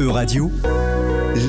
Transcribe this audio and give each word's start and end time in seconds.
E-Radio, 0.00 0.50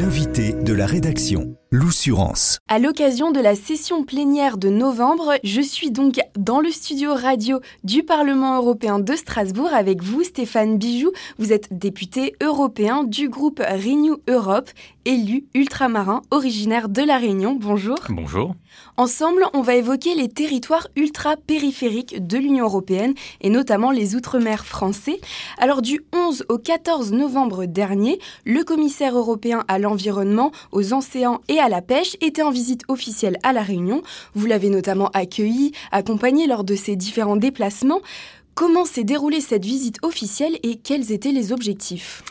l'invité 0.02 0.52
de 0.52 0.74
la 0.74 0.86
rédaction, 0.86 1.56
l'Oussurance. 1.74 2.60
À 2.68 2.80
l'occasion 2.80 3.32
de 3.32 3.40
la 3.40 3.56
session 3.56 4.04
plénière 4.04 4.58
de 4.58 4.68
novembre, 4.68 5.36
je 5.46 5.62
suis 5.62 5.90
donc 5.90 6.20
dans 6.38 6.60
le 6.60 6.70
studio 6.70 7.14
radio 7.14 7.62
du 7.86 8.04
Parlement 8.04 8.58
européen 8.58 9.00
de 9.00 9.16
Strasbourg 9.16 9.74
avec 9.74 10.04
vous, 10.04 10.22
Stéphane 10.24 10.78
Bijoux. 10.78 11.14
Vous 11.40 11.54
êtes 11.54 11.70
député 11.72 12.36
européen 12.44 13.06
du 13.06 13.30
groupe 13.30 13.60
Renew 13.60 14.18
Europe, 14.28 14.70
élu 15.06 15.46
ultramarin 15.54 16.22
originaire 16.30 16.90
de 16.90 17.04
La 17.04 17.18
Réunion. 17.18 17.58
Bonjour. 17.58 17.98
Bonjour. 18.10 18.54
Ensemble, 18.98 19.46
on 19.54 19.62
va 19.62 19.76
évoquer 19.76 20.14
les 20.14 20.28
territoires 20.28 20.88
ultra-périphériques 20.98 22.26
de 22.26 22.38
l'Union 22.38 22.66
européenne 22.66 23.14
et 23.40 23.50
notamment 23.50 23.92
les 23.92 24.16
Outre-mer 24.16 24.66
français. 24.66 25.22
Alors 25.58 25.82
du 25.82 26.02
11 26.14 26.46
au 26.50 26.58
14 26.58 27.14
novembre 27.14 27.66
dernier, 27.66 28.20
le 28.46 28.64
commissaire 28.64 29.18
européen 29.18 29.64
à 29.70 29.80
l'environnement, 29.80 30.52
aux 30.74 30.94
océans 30.94 31.40
et 31.48 31.61
à 31.62 31.70
la 31.70 31.82
pêche 31.82 32.18
était 32.22 32.42
en 32.42 32.52
visite 32.52 32.82
officielle 32.88 33.38
à 33.44 33.54
La 33.54 33.62
Réunion. 33.62 34.02
Vous 34.34 34.48
l'avez 34.48 34.70
notamment 34.70 35.10
accueilli, 35.14 35.72
accompagné 35.92 36.48
lors 36.48 36.64
de 36.64 36.76
ses 36.76 36.96
différents 36.96 37.38
déplacements. 37.38 38.02
Comment 38.56 38.86
s'est 38.86 39.04
déroulée 39.04 39.42
cette 39.42 39.64
visite 39.64 39.98
officielle 40.02 40.58
et 40.64 40.76
quels 40.76 41.12
étaient 41.12 41.32
les 41.32 41.52
objectifs? 41.52 42.24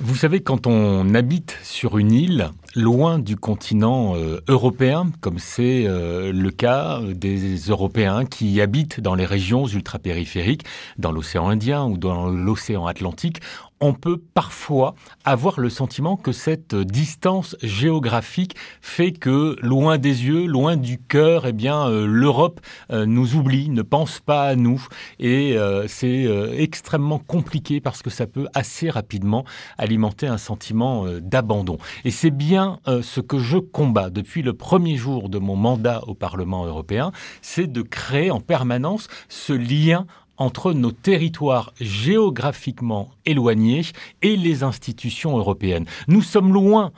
Vous 0.00 0.14
savez, 0.14 0.40
quand 0.40 0.68
on 0.68 1.14
habite 1.14 1.58
sur 1.64 1.98
une 1.98 2.12
île, 2.12 2.50
loin 2.78 3.18
du 3.18 3.36
continent 3.36 4.14
euh, 4.14 4.40
européen, 4.46 5.10
comme 5.20 5.38
c'est 5.38 5.84
euh, 5.86 6.32
le 6.32 6.50
cas 6.50 7.00
des 7.02 7.56
Européens 7.68 8.24
qui 8.24 8.60
habitent 8.60 9.00
dans 9.00 9.16
les 9.16 9.26
régions 9.26 9.66
ultrapériphériques, 9.66 10.62
dans 10.96 11.10
l'océan 11.10 11.48
Indien 11.48 11.84
ou 11.86 11.98
dans 11.98 12.28
l'océan 12.28 12.86
Atlantique, 12.86 13.40
on 13.80 13.94
peut 13.94 14.20
parfois 14.34 14.96
avoir 15.24 15.60
le 15.60 15.70
sentiment 15.70 16.16
que 16.16 16.32
cette 16.32 16.74
distance 16.74 17.56
géographique 17.62 18.56
fait 18.80 19.12
que 19.12 19.56
loin 19.60 19.98
des 19.98 20.26
yeux, 20.26 20.46
loin 20.46 20.76
du 20.76 20.98
cœur, 20.98 21.46
eh 21.46 21.52
bien 21.52 21.86
euh, 21.86 22.06
l'Europe 22.06 22.60
nous 22.90 23.34
oublie, 23.34 23.68
ne 23.70 23.82
pense 23.82 24.20
pas 24.20 24.44
à 24.44 24.56
nous 24.56 24.86
et 25.18 25.56
c'est 25.86 26.24
extrêmement 26.56 27.18
compliqué 27.18 27.80
parce 27.80 28.02
que 28.02 28.10
ça 28.10 28.26
peut 28.26 28.46
assez 28.54 28.90
rapidement 28.90 29.44
alimenter 29.78 30.26
un 30.26 30.38
sentiment 30.38 31.06
d'abandon. 31.20 31.78
Et 32.04 32.10
c'est 32.10 32.30
bien 32.30 32.67
euh, 32.86 33.02
ce 33.02 33.20
que 33.20 33.38
je 33.38 33.58
combats 33.58 34.10
depuis 34.10 34.42
le 34.42 34.52
premier 34.52 34.96
jour 34.96 35.28
de 35.28 35.38
mon 35.38 35.56
mandat 35.56 36.02
au 36.06 36.14
Parlement 36.14 36.64
européen, 36.66 37.12
c'est 37.42 37.70
de 37.70 37.82
créer 37.82 38.30
en 38.30 38.40
permanence 38.40 39.08
ce 39.28 39.52
lien 39.52 40.06
entre 40.36 40.72
nos 40.72 40.92
territoires 40.92 41.72
géographiquement 41.80 43.10
éloignés 43.26 43.82
et 44.22 44.36
les 44.36 44.62
institutions 44.62 45.36
européennes. 45.36 45.86
Nous 46.06 46.22
sommes 46.22 46.52
loin 46.52 46.92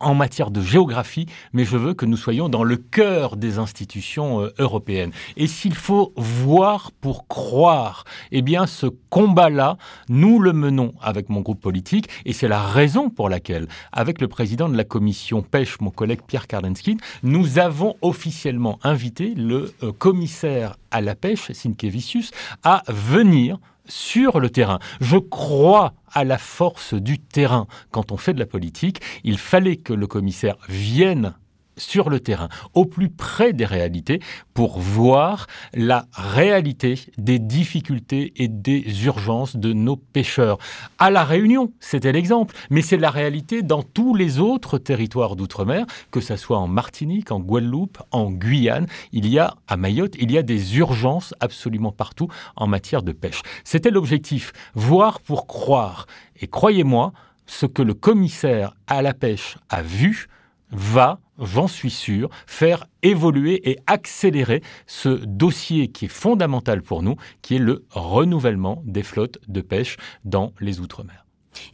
en 0.00 0.14
matière 0.14 0.50
de 0.50 0.60
géographie, 0.60 1.26
mais 1.52 1.64
je 1.64 1.76
veux 1.76 1.94
que 1.94 2.06
nous 2.06 2.16
soyons 2.16 2.48
dans 2.48 2.64
le 2.64 2.76
cœur 2.76 3.36
des 3.36 3.58
institutions 3.58 4.42
euh, 4.42 4.54
européennes. 4.58 5.12
Et 5.36 5.46
s'il 5.46 5.74
faut 5.74 6.12
voir 6.16 6.92
pour 7.00 7.26
croire, 7.28 8.04
eh 8.32 8.42
bien 8.42 8.66
ce 8.66 8.86
combat-là, 9.10 9.76
nous 10.08 10.38
le 10.38 10.52
menons 10.52 10.92
avec 11.00 11.28
mon 11.28 11.40
groupe 11.40 11.60
politique, 11.60 12.08
et 12.24 12.32
c'est 12.32 12.48
la 12.48 12.62
raison 12.62 13.10
pour 13.10 13.28
laquelle, 13.28 13.68
avec 13.92 14.20
le 14.20 14.28
président 14.28 14.68
de 14.68 14.76
la 14.76 14.84
commission 14.84 15.42
pêche, 15.42 15.80
mon 15.80 15.90
collègue 15.90 16.20
Pierre 16.26 16.46
Kardenskin, 16.46 16.96
nous 17.22 17.58
avons 17.58 17.96
officiellement 18.02 18.78
invité 18.82 19.34
le 19.34 19.72
euh, 19.82 19.92
commissaire 19.92 20.76
à 20.90 21.00
la 21.00 21.14
pêche, 21.14 21.52
Sinkevicius, 21.52 22.30
à 22.62 22.82
venir 22.88 23.58
sur 23.88 24.40
le 24.40 24.50
terrain. 24.50 24.78
Je 25.00 25.16
crois 25.16 25.94
à 26.12 26.24
la 26.24 26.38
force 26.38 26.94
du 26.94 27.18
terrain. 27.18 27.66
Quand 27.90 28.12
on 28.12 28.16
fait 28.16 28.34
de 28.34 28.38
la 28.38 28.46
politique, 28.46 29.00
il 29.24 29.38
fallait 29.38 29.76
que 29.76 29.92
le 29.92 30.06
commissaire 30.06 30.56
vienne 30.68 31.34
sur 31.78 32.10
le 32.10 32.20
terrain, 32.20 32.48
au 32.74 32.84
plus 32.84 33.08
près 33.08 33.52
des 33.52 33.64
réalités, 33.64 34.20
pour 34.54 34.78
voir 34.78 35.46
la 35.72 36.06
réalité 36.12 37.00
des 37.16 37.38
difficultés 37.38 38.32
et 38.36 38.48
des 38.48 39.06
urgences 39.06 39.56
de 39.56 39.72
nos 39.72 39.96
pêcheurs. 39.96 40.58
À 40.98 41.10
La 41.10 41.24
Réunion, 41.24 41.72
c'était 41.80 42.12
l'exemple, 42.12 42.54
mais 42.70 42.82
c'est 42.82 42.96
la 42.96 43.10
réalité 43.10 43.62
dans 43.62 43.82
tous 43.82 44.14
les 44.14 44.38
autres 44.38 44.78
territoires 44.78 45.36
d'outre-mer, 45.36 45.86
que 46.10 46.20
ce 46.20 46.36
soit 46.36 46.58
en 46.58 46.68
Martinique, 46.68 47.30
en 47.30 47.40
Guadeloupe, 47.40 47.98
en 48.10 48.30
Guyane, 48.30 48.86
il 49.12 49.28
y 49.28 49.38
a, 49.38 49.54
à 49.66 49.76
Mayotte, 49.76 50.14
il 50.18 50.30
y 50.30 50.38
a 50.38 50.42
des 50.42 50.78
urgences 50.78 51.34
absolument 51.40 51.92
partout 51.92 52.28
en 52.56 52.66
matière 52.66 53.02
de 53.02 53.12
pêche. 53.12 53.42
C'était 53.64 53.90
l'objectif, 53.90 54.52
voir 54.74 55.20
pour 55.20 55.46
croire. 55.46 56.06
Et 56.40 56.46
croyez-moi, 56.46 57.12
ce 57.46 57.66
que 57.66 57.82
le 57.82 57.94
commissaire 57.94 58.74
à 58.86 59.02
la 59.02 59.14
pêche 59.14 59.56
a 59.68 59.82
vu 59.82 60.28
va 60.70 61.20
j'en 61.38 61.68
suis 61.68 61.90
sûr, 61.90 62.28
faire 62.46 62.86
évoluer 63.02 63.70
et 63.70 63.78
accélérer 63.86 64.62
ce 64.86 65.08
dossier 65.08 65.88
qui 65.88 66.06
est 66.06 66.08
fondamental 66.08 66.82
pour 66.82 67.02
nous, 67.02 67.16
qui 67.42 67.56
est 67.56 67.60
le 67.60 67.84
renouvellement 67.90 68.82
des 68.84 69.02
flottes 69.02 69.38
de 69.48 69.60
pêche 69.60 69.96
dans 70.24 70.52
les 70.60 70.80
Outre-mer. 70.80 71.24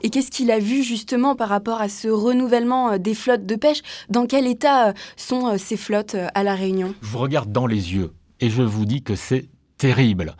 Et 0.02 0.08
qu'est-ce 0.08 0.30
qu'il 0.30 0.50
a 0.50 0.58
vu 0.58 0.82
justement 0.82 1.34
par 1.34 1.48
rapport 1.48 1.80
à 1.80 1.88
ce 1.88 2.08
renouvellement 2.08 2.92
euh, 2.92 2.98
des 2.98 3.14
flottes 3.14 3.44
de 3.44 3.56
pêche? 3.56 3.82
Dans 4.08 4.26
quel 4.26 4.46
état 4.46 4.88
euh, 4.88 4.92
sont 5.16 5.48
euh, 5.48 5.58
ces 5.58 5.76
flottes 5.76 6.16
à 6.34 6.42
La 6.42 6.54
Réunion? 6.54 6.94
Je 7.02 7.08
vous 7.08 7.18
regarde 7.18 7.52
dans 7.52 7.66
les 7.66 7.94
yeux 7.94 8.12
et 8.40 8.48
je 8.48 8.62
vous 8.62 8.86
dis 8.86 9.02
que 9.02 9.14
c'est 9.14 9.48
terrible. 9.76 10.36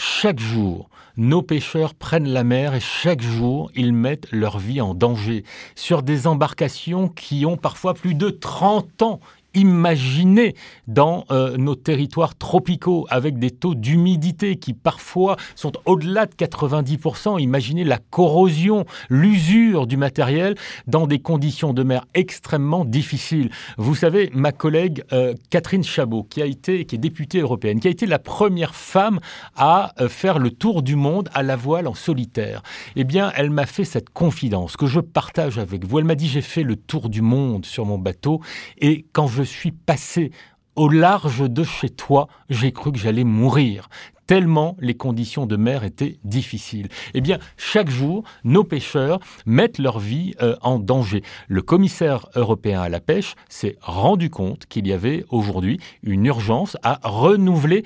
Chaque 0.00 0.38
jour, 0.38 0.88
nos 1.16 1.42
pêcheurs 1.42 1.92
prennent 1.92 2.28
la 2.28 2.44
mer 2.44 2.72
et 2.72 2.80
chaque 2.80 3.20
jour, 3.20 3.72
ils 3.74 3.92
mettent 3.92 4.30
leur 4.30 4.60
vie 4.60 4.80
en 4.80 4.94
danger. 4.94 5.42
Sur 5.74 6.04
des 6.04 6.28
embarcations 6.28 7.08
qui 7.08 7.44
ont 7.44 7.56
parfois 7.56 7.94
plus 7.94 8.14
de 8.14 8.30
30 8.30 9.02
ans 9.02 9.18
Imaginez 9.58 10.54
dans 10.86 11.24
euh, 11.32 11.56
nos 11.56 11.74
territoires 11.74 12.36
tropicaux 12.36 13.08
avec 13.10 13.40
des 13.40 13.50
taux 13.50 13.74
d'humidité 13.74 14.54
qui 14.54 14.72
parfois 14.72 15.36
sont 15.56 15.72
au-delà 15.84 16.26
de 16.26 16.34
90%. 16.34 17.40
Imaginez 17.40 17.82
la 17.82 17.98
corrosion, 17.98 18.84
l'usure 19.10 19.88
du 19.88 19.96
matériel 19.96 20.54
dans 20.86 21.08
des 21.08 21.18
conditions 21.18 21.72
de 21.72 21.82
mer 21.82 22.04
extrêmement 22.14 22.84
difficiles. 22.84 23.50
Vous 23.78 23.96
savez, 23.96 24.30
ma 24.32 24.52
collègue 24.52 25.02
euh, 25.12 25.34
Catherine 25.50 25.82
Chabot, 25.82 26.22
qui 26.22 26.40
a 26.40 26.46
été, 26.46 26.84
qui 26.84 26.94
est 26.94 26.98
députée 26.98 27.40
européenne, 27.40 27.80
qui 27.80 27.88
a 27.88 27.90
été 27.90 28.06
la 28.06 28.20
première 28.20 28.76
femme 28.76 29.18
à 29.56 29.92
euh, 30.00 30.08
faire 30.08 30.38
le 30.38 30.52
tour 30.52 30.84
du 30.84 30.94
monde 30.94 31.30
à 31.34 31.42
la 31.42 31.56
voile 31.56 31.88
en 31.88 31.94
solitaire. 31.94 32.62
Eh 32.94 33.02
bien, 33.02 33.32
elle 33.34 33.50
m'a 33.50 33.66
fait 33.66 33.84
cette 33.84 34.10
confidence 34.10 34.76
que 34.76 34.86
je 34.86 35.00
partage 35.00 35.58
avec 35.58 35.84
vous. 35.84 35.98
Elle 35.98 36.04
m'a 36.04 36.14
dit 36.14 36.28
j'ai 36.28 36.42
fait 36.42 36.62
le 36.62 36.76
tour 36.76 37.08
du 37.08 37.22
monde 37.22 37.66
sur 37.66 37.84
mon 37.86 37.98
bateau 37.98 38.40
et 38.78 39.04
quand 39.12 39.26
je 39.26 39.47
suis 39.52 39.72
passé 39.72 40.30
au 40.76 40.88
large 40.88 41.50
de 41.50 41.64
chez 41.64 41.90
toi, 41.90 42.28
j'ai 42.50 42.72
cru 42.72 42.92
que 42.92 42.98
j'allais 42.98 43.24
mourir 43.24 43.88
tellement 44.28 44.76
les 44.78 44.94
conditions 44.94 45.46
de 45.46 45.56
mer 45.56 45.82
étaient 45.82 46.18
difficiles. 46.22 46.88
Eh 47.14 47.20
bien, 47.20 47.38
chaque 47.56 47.90
jour, 47.90 48.22
nos 48.44 48.62
pêcheurs 48.62 49.18
mettent 49.46 49.78
leur 49.78 49.98
vie 49.98 50.34
euh, 50.42 50.54
en 50.60 50.78
danger. 50.78 51.22
Le 51.48 51.62
commissaire 51.62 52.28
européen 52.36 52.82
à 52.82 52.90
la 52.90 53.00
pêche 53.00 53.34
s'est 53.48 53.76
rendu 53.80 54.28
compte 54.30 54.66
qu'il 54.66 54.86
y 54.86 54.92
avait 54.92 55.24
aujourd'hui 55.30 55.80
une 56.02 56.26
urgence 56.26 56.76
à 56.82 57.00
renouveler 57.02 57.84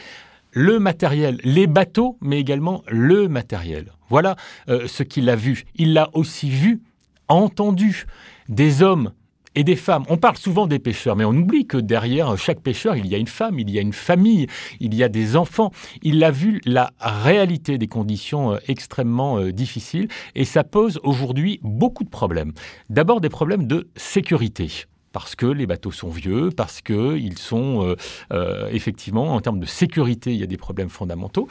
le 0.50 0.78
matériel, 0.80 1.38
les 1.44 1.68
bateaux, 1.68 2.18
mais 2.20 2.40
également 2.40 2.82
le 2.88 3.28
matériel. 3.28 3.92
Voilà 4.10 4.36
euh, 4.68 4.88
ce 4.88 5.04
qu'il 5.04 5.30
a 5.30 5.36
vu. 5.36 5.64
Il 5.76 5.94
l'a 5.94 6.10
aussi 6.12 6.50
vu, 6.50 6.82
entendu, 7.28 8.04
des 8.48 8.82
hommes 8.82 9.12
et 9.54 9.64
des 9.64 9.76
femmes. 9.76 10.04
On 10.08 10.16
parle 10.16 10.36
souvent 10.36 10.66
des 10.66 10.78
pêcheurs, 10.78 11.16
mais 11.16 11.24
on 11.24 11.32
oublie 11.32 11.66
que 11.66 11.76
derrière 11.76 12.36
chaque 12.38 12.60
pêcheur, 12.60 12.96
il 12.96 13.06
y 13.06 13.14
a 13.14 13.18
une 13.18 13.26
femme, 13.26 13.58
il 13.58 13.70
y 13.70 13.78
a 13.78 13.82
une 13.82 13.92
famille, 13.92 14.46
il 14.80 14.94
y 14.94 15.02
a 15.02 15.08
des 15.08 15.36
enfants. 15.36 15.70
Il 16.02 16.22
a 16.24 16.30
vu 16.30 16.60
la 16.64 16.92
réalité 17.00 17.78
des 17.78 17.88
conditions 17.88 18.54
euh, 18.54 18.58
extrêmement 18.68 19.38
euh, 19.38 19.52
difficiles 19.52 20.08
et 20.34 20.44
ça 20.44 20.64
pose 20.64 21.00
aujourd'hui 21.02 21.60
beaucoup 21.62 22.04
de 22.04 22.10
problèmes. 22.10 22.52
D'abord 22.90 23.20
des 23.20 23.28
problèmes 23.28 23.66
de 23.66 23.88
sécurité 23.96 24.86
parce 25.12 25.36
que 25.36 25.44
les 25.44 25.66
bateaux 25.66 25.90
sont 25.90 26.08
vieux, 26.08 26.48
parce 26.56 26.80
qu'ils 26.80 27.36
sont 27.36 27.94
euh, 28.32 28.68
effectivement, 28.70 29.34
en 29.34 29.42
termes 29.42 29.60
de 29.60 29.66
sécurité, 29.66 30.32
il 30.32 30.40
y 30.40 30.42
a 30.42 30.46
des 30.46 30.56
problèmes 30.56 30.88
fondamentaux. 30.88 31.48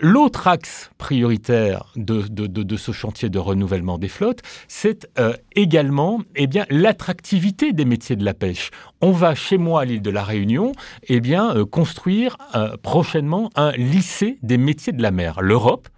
L'autre 0.00 0.46
axe 0.46 0.90
prioritaire 0.96 1.92
de, 1.96 2.76
ce 2.76 2.92
chantier 2.92 3.30
de 3.30 3.38
renouvellement 3.40 3.98
des 3.98 4.06
flottes, 4.08 4.42
c'est 4.68 5.08
euh, 5.18 5.32
également 5.56 6.20
eh 6.36 6.46
bien, 6.46 6.66
l'attractivité 6.70 7.72
des 7.72 7.84
métiers 7.84 8.14
de 8.14 8.24
la 8.24 8.32
pêche. 8.32 8.70
On 9.00 9.10
va 9.10 9.34
chez 9.34 9.58
moi 9.58 9.80
à 9.80 9.84
l'île 9.84 10.02
de 10.02 10.10
la 10.10 10.22
Réunion 10.22 10.72
eh 11.08 11.18
bien, 11.20 11.56
euh, 11.56 11.64
construire 11.64 12.36
euh, 12.54 12.76
prochainement 12.80 13.50
un 13.56 13.72
lycée 13.72 14.38
des 14.42 14.56
métiers 14.56 14.92
de 14.92 15.02
la 15.02 15.10
mer. 15.10 15.40
L'Europe 15.40 15.88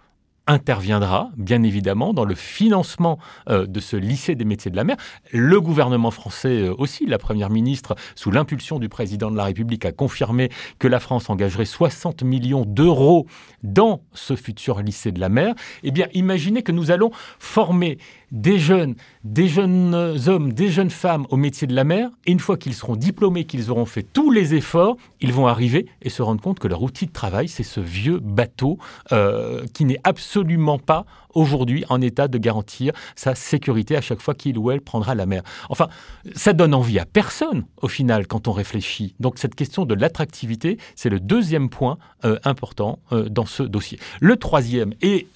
interviendra, 0.51 1.31
bien 1.37 1.63
évidemment, 1.63 2.13
dans 2.13 2.25
le 2.25 2.35
financement 2.35 3.17
euh, 3.49 3.65
de 3.65 3.79
ce 3.79 3.95
lycée 3.95 4.35
des 4.35 4.45
métiers 4.45 4.69
de 4.69 4.75
la 4.75 4.83
mer. 4.83 4.97
Le 5.31 5.59
gouvernement 5.61 6.11
français 6.11 6.63
euh, 6.63 6.75
aussi, 6.77 7.05
la 7.05 7.17
Première 7.17 7.49
ministre, 7.49 7.95
sous 8.15 8.31
l'impulsion 8.31 8.77
du 8.77 8.89
président 8.89 9.31
de 9.31 9.37
la 9.37 9.45
République, 9.45 9.85
a 9.85 9.91
confirmé 9.91 10.49
que 10.77 10.87
la 10.87 10.99
France 10.99 11.29
engagerait 11.29 11.65
60 11.65 12.23
millions 12.23 12.65
d'euros 12.65 13.27
dans 13.63 14.03
ce 14.13 14.35
futur 14.35 14.81
lycée 14.81 15.11
de 15.11 15.19
la 15.19 15.29
mer. 15.29 15.55
Eh 15.83 15.91
bien, 15.91 16.07
imaginez 16.13 16.63
que 16.63 16.71
nous 16.71 16.91
allons 16.91 17.11
former 17.39 17.97
des 18.31 18.59
jeunes, 18.59 18.95
des 19.23 19.47
jeunes 19.47 19.93
hommes, 20.27 20.53
des 20.53 20.69
jeunes 20.69 20.89
femmes 20.89 21.25
au 21.29 21.37
métier 21.37 21.67
de 21.67 21.75
la 21.75 21.83
mer, 21.83 22.09
et 22.25 22.31
une 22.31 22.39
fois 22.39 22.57
qu'ils 22.57 22.73
seront 22.73 22.95
diplômés, 22.95 23.43
qu'ils 23.43 23.69
auront 23.69 23.85
fait 23.85 24.03
tous 24.03 24.31
les 24.31 24.55
efforts, 24.55 24.95
ils 25.19 25.33
vont 25.33 25.47
arriver 25.47 25.87
et 26.01 26.09
se 26.09 26.21
rendre 26.21 26.41
compte 26.41 26.59
que 26.59 26.67
leur 26.67 26.81
outil 26.81 27.05
de 27.05 27.11
travail, 27.11 27.47
c'est 27.47 27.63
ce 27.63 27.79
vieux 27.79 28.19
bateau 28.19 28.77
euh, 29.11 29.65
qui 29.73 29.85
n'est 29.85 29.99
absolument 30.03 30.79
pas 30.79 31.05
aujourd'hui 31.33 31.85
en 31.87 32.01
état 32.01 32.27
de 32.27 32.37
garantir 32.37 32.93
sa 33.15 33.35
sécurité 33.35 33.95
à 33.95 34.01
chaque 34.01 34.21
fois 34.21 34.33
qu'il 34.33 34.57
ou 34.57 34.69
elle 34.71 34.81
prendra 34.81 35.15
la 35.15 35.25
mer. 35.25 35.43
Enfin, 35.69 35.87
ça 36.35 36.51
donne 36.51 36.73
envie 36.73 36.99
à 36.99 37.05
personne 37.05 37.65
au 37.81 37.87
final 37.87 38.27
quand 38.27 38.49
on 38.49 38.51
réfléchit. 38.51 39.15
Donc 39.21 39.37
cette 39.37 39.55
question 39.55 39.85
de 39.85 39.93
l'attractivité, 39.93 40.77
c'est 40.95 41.09
le 41.09 41.21
deuxième 41.21 41.69
point 41.69 41.97
euh, 42.25 42.37
important 42.43 42.99
euh, 43.13 43.29
dans 43.29 43.45
ce 43.45 43.63
dossier. 43.63 43.97
Le 44.19 44.35
troisième, 44.35 44.93
et 45.01 45.27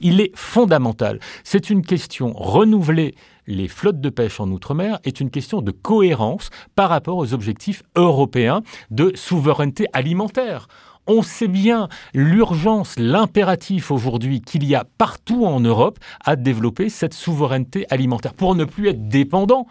il 0.00 0.20
est 0.20 0.32
fondamental, 0.36 1.20
c'est 1.44 1.70
une 1.70 1.82
question 1.82 2.34
renouvelée 2.44 3.14
les 3.46 3.68
flottes 3.68 4.00
de 4.00 4.10
pêche 4.10 4.40
en 4.40 4.50
Outre-mer 4.50 4.98
est 5.04 5.20
une 5.20 5.30
question 5.30 5.62
de 5.62 5.70
cohérence 5.70 6.50
par 6.74 6.88
rapport 6.88 7.16
aux 7.16 7.34
objectifs 7.34 7.82
européens 7.96 8.62
de 8.90 9.12
souveraineté 9.14 9.86
alimentaire. 9.92 10.68
On 11.06 11.22
sait 11.22 11.48
bien 11.48 11.88
l'urgence, 12.14 12.98
l'impératif 12.98 13.90
aujourd'hui 13.90 14.40
qu'il 14.40 14.64
y 14.64 14.74
a 14.74 14.84
partout 14.96 15.44
en 15.44 15.60
Europe 15.60 15.98
à 16.24 16.36
développer 16.36 16.88
cette 16.88 17.12
souveraineté 17.12 17.86
alimentaire 17.90 18.32
pour 18.32 18.54
ne 18.54 18.64
plus 18.64 18.88
être 18.88 19.08
dépendant 19.08 19.66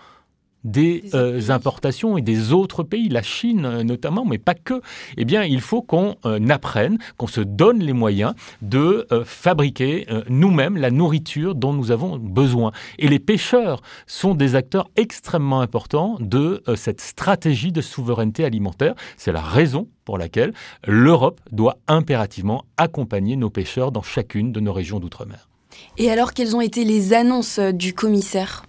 des, 0.63 1.03
euh, 1.13 1.49
importations 1.49 2.17
et 2.17 2.21
des 2.21 2.53
autres 2.53 2.83
pays, 2.83 3.09
la 3.09 3.21
Chine 3.21 3.65
euh, 3.65 3.83
notamment, 3.83 4.25
mais 4.25 4.37
pas 4.37 4.53
que, 4.53 4.81
eh 5.17 5.25
bien, 5.25 5.43
il 5.43 5.61
faut 5.61 5.81
qu'on 5.81 6.15
euh, 6.25 6.47
apprenne, 6.49 6.97
qu'on 7.17 7.27
se 7.27 7.41
donne 7.41 7.79
les 7.79 7.93
moyens 7.93 8.33
de 8.61 9.07
fabriquer 9.25 10.07
nous-mêmes 10.29 10.77
la 10.77 10.91
nourriture 10.91 11.55
dont 11.55 11.73
nous 11.73 11.91
avons 11.91 12.17
besoin. 12.17 12.71
Et 12.99 13.07
les 13.07 13.19
pêcheurs 13.19 13.81
sont 14.07 14.35
des 14.35 14.55
acteurs 14.55 14.89
extrêmement 14.95 15.61
importants 15.61 16.17
de 16.19 16.61
cette 16.75 17.01
stratégie 17.01 17.71
de 17.71 17.81
souveraineté 17.81 18.45
alimentaire. 18.45 18.95
C'est 19.17 19.31
la 19.31 19.41
raison 19.41 19.87
pour 20.05 20.17
laquelle 20.17 20.53
l'Europe 20.85 21.39
doit 21.51 21.77
impérativement 21.87 22.65
accompagner 22.77 23.35
nos 23.35 23.49
pêcheurs 23.49 23.91
dans 23.91 24.03
chacune 24.03 24.51
de 24.51 24.59
nos 24.59 24.73
régions 24.73 24.99
d'outre-mer. 24.99 25.49
Et 25.97 26.11
alors, 26.11 26.33
quelles 26.33 26.55
ont 26.55 26.61
été 26.61 26.85
les 26.85 27.13
annonces 27.13 27.59
du 27.59 27.93
commissaire? 27.93 28.63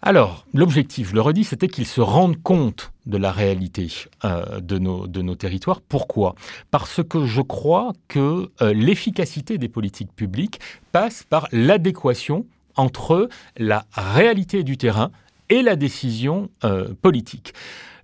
Alors, 0.00 0.46
l'objectif, 0.54 1.08
je 1.10 1.14
le 1.14 1.20
redis, 1.20 1.42
c'était 1.42 1.66
qu'ils 1.66 1.86
se 1.86 2.00
rendent 2.00 2.40
compte 2.40 2.92
de 3.06 3.16
la 3.16 3.32
réalité 3.32 3.88
euh, 4.24 4.60
de, 4.60 4.78
nos, 4.78 5.34
territoires. 5.34 5.80
Pourquoi? 5.80 6.36
Parce 6.70 7.02
que 7.02 7.26
je 7.26 7.42
crois 7.42 7.92
que 8.06 8.50
euh, 8.62 8.72
l'efficacité 8.72 9.58
des 9.58 9.68
politiques 9.68 10.12
publiques 10.14 10.60
passe 10.92 11.24
par 11.24 11.48
l'adéquation 11.50 12.46
entre 12.76 13.28
la 13.56 13.86
réalité 13.92 14.62
du 14.62 14.76
terrain 14.76 15.10
et 15.48 15.62
la 15.62 15.74
décision 15.74 16.48
euh, 16.62 16.94
politique. 17.02 17.52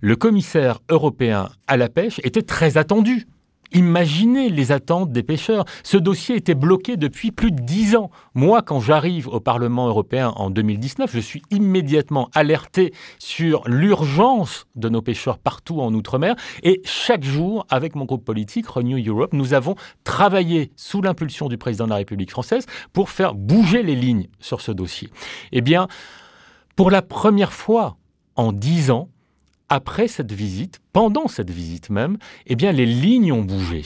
Le 0.01 0.17
commissaire 0.17 0.79
européen 0.89 1.49
à 1.67 1.77
la 1.77 1.87
pêche 1.87 2.19
était 2.23 2.41
très 2.41 2.77
attendu 2.77 3.25
Imaginez 3.73 4.49
les 4.49 4.71
attentes 4.71 5.11
des 5.11 5.23
pêcheurs. 5.23 5.65
Ce 5.83 5.97
dossier 5.97 6.35
était 6.35 6.55
bloqué 6.55 6.97
depuis 6.97 7.31
plus 7.31 7.51
de 7.51 7.61
dix 7.61 7.95
ans. 7.95 8.11
Moi, 8.33 8.61
quand 8.61 8.79
j'arrive 8.79 9.27
au 9.27 9.39
Parlement 9.39 9.87
européen 9.87 10.29
en 10.35 10.49
2019, 10.49 11.11
je 11.13 11.19
suis 11.19 11.41
immédiatement 11.51 12.29
alerté 12.33 12.93
sur 13.19 13.63
l'urgence 13.67 14.67
de 14.75 14.89
nos 14.89 15.01
pêcheurs 15.01 15.39
partout 15.39 15.81
en 15.81 15.93
Outre-mer. 15.93 16.35
Et 16.63 16.81
chaque 16.83 17.23
jour, 17.23 17.65
avec 17.69 17.95
mon 17.95 18.05
groupe 18.05 18.23
politique, 18.23 18.67
Renew 18.67 18.97
Europe, 19.05 19.33
nous 19.33 19.53
avons 19.53 19.75
travaillé 20.03 20.71
sous 20.75 21.01
l'impulsion 21.01 21.47
du 21.47 21.57
président 21.57 21.85
de 21.85 21.91
la 21.91 21.97
République 21.97 22.31
française 22.31 22.65
pour 22.93 23.09
faire 23.09 23.33
bouger 23.33 23.83
les 23.83 23.95
lignes 23.95 24.27
sur 24.39 24.61
ce 24.61 24.71
dossier. 24.71 25.09
Eh 25.51 25.61
bien, 25.61 25.87
pour 26.75 26.91
la 26.91 27.01
première 27.01 27.53
fois 27.53 27.97
en 28.35 28.51
dix 28.51 28.91
ans, 28.91 29.09
après 29.69 30.07
cette 30.07 30.31
visite, 30.31 30.79
pendant 30.93 31.27
cette 31.27 31.49
visite 31.49 31.89
même, 31.89 32.17
eh 32.47 32.55
bien, 32.55 32.71
les 32.71 32.85
lignes 32.85 33.31
ont 33.31 33.41
bougé. 33.41 33.83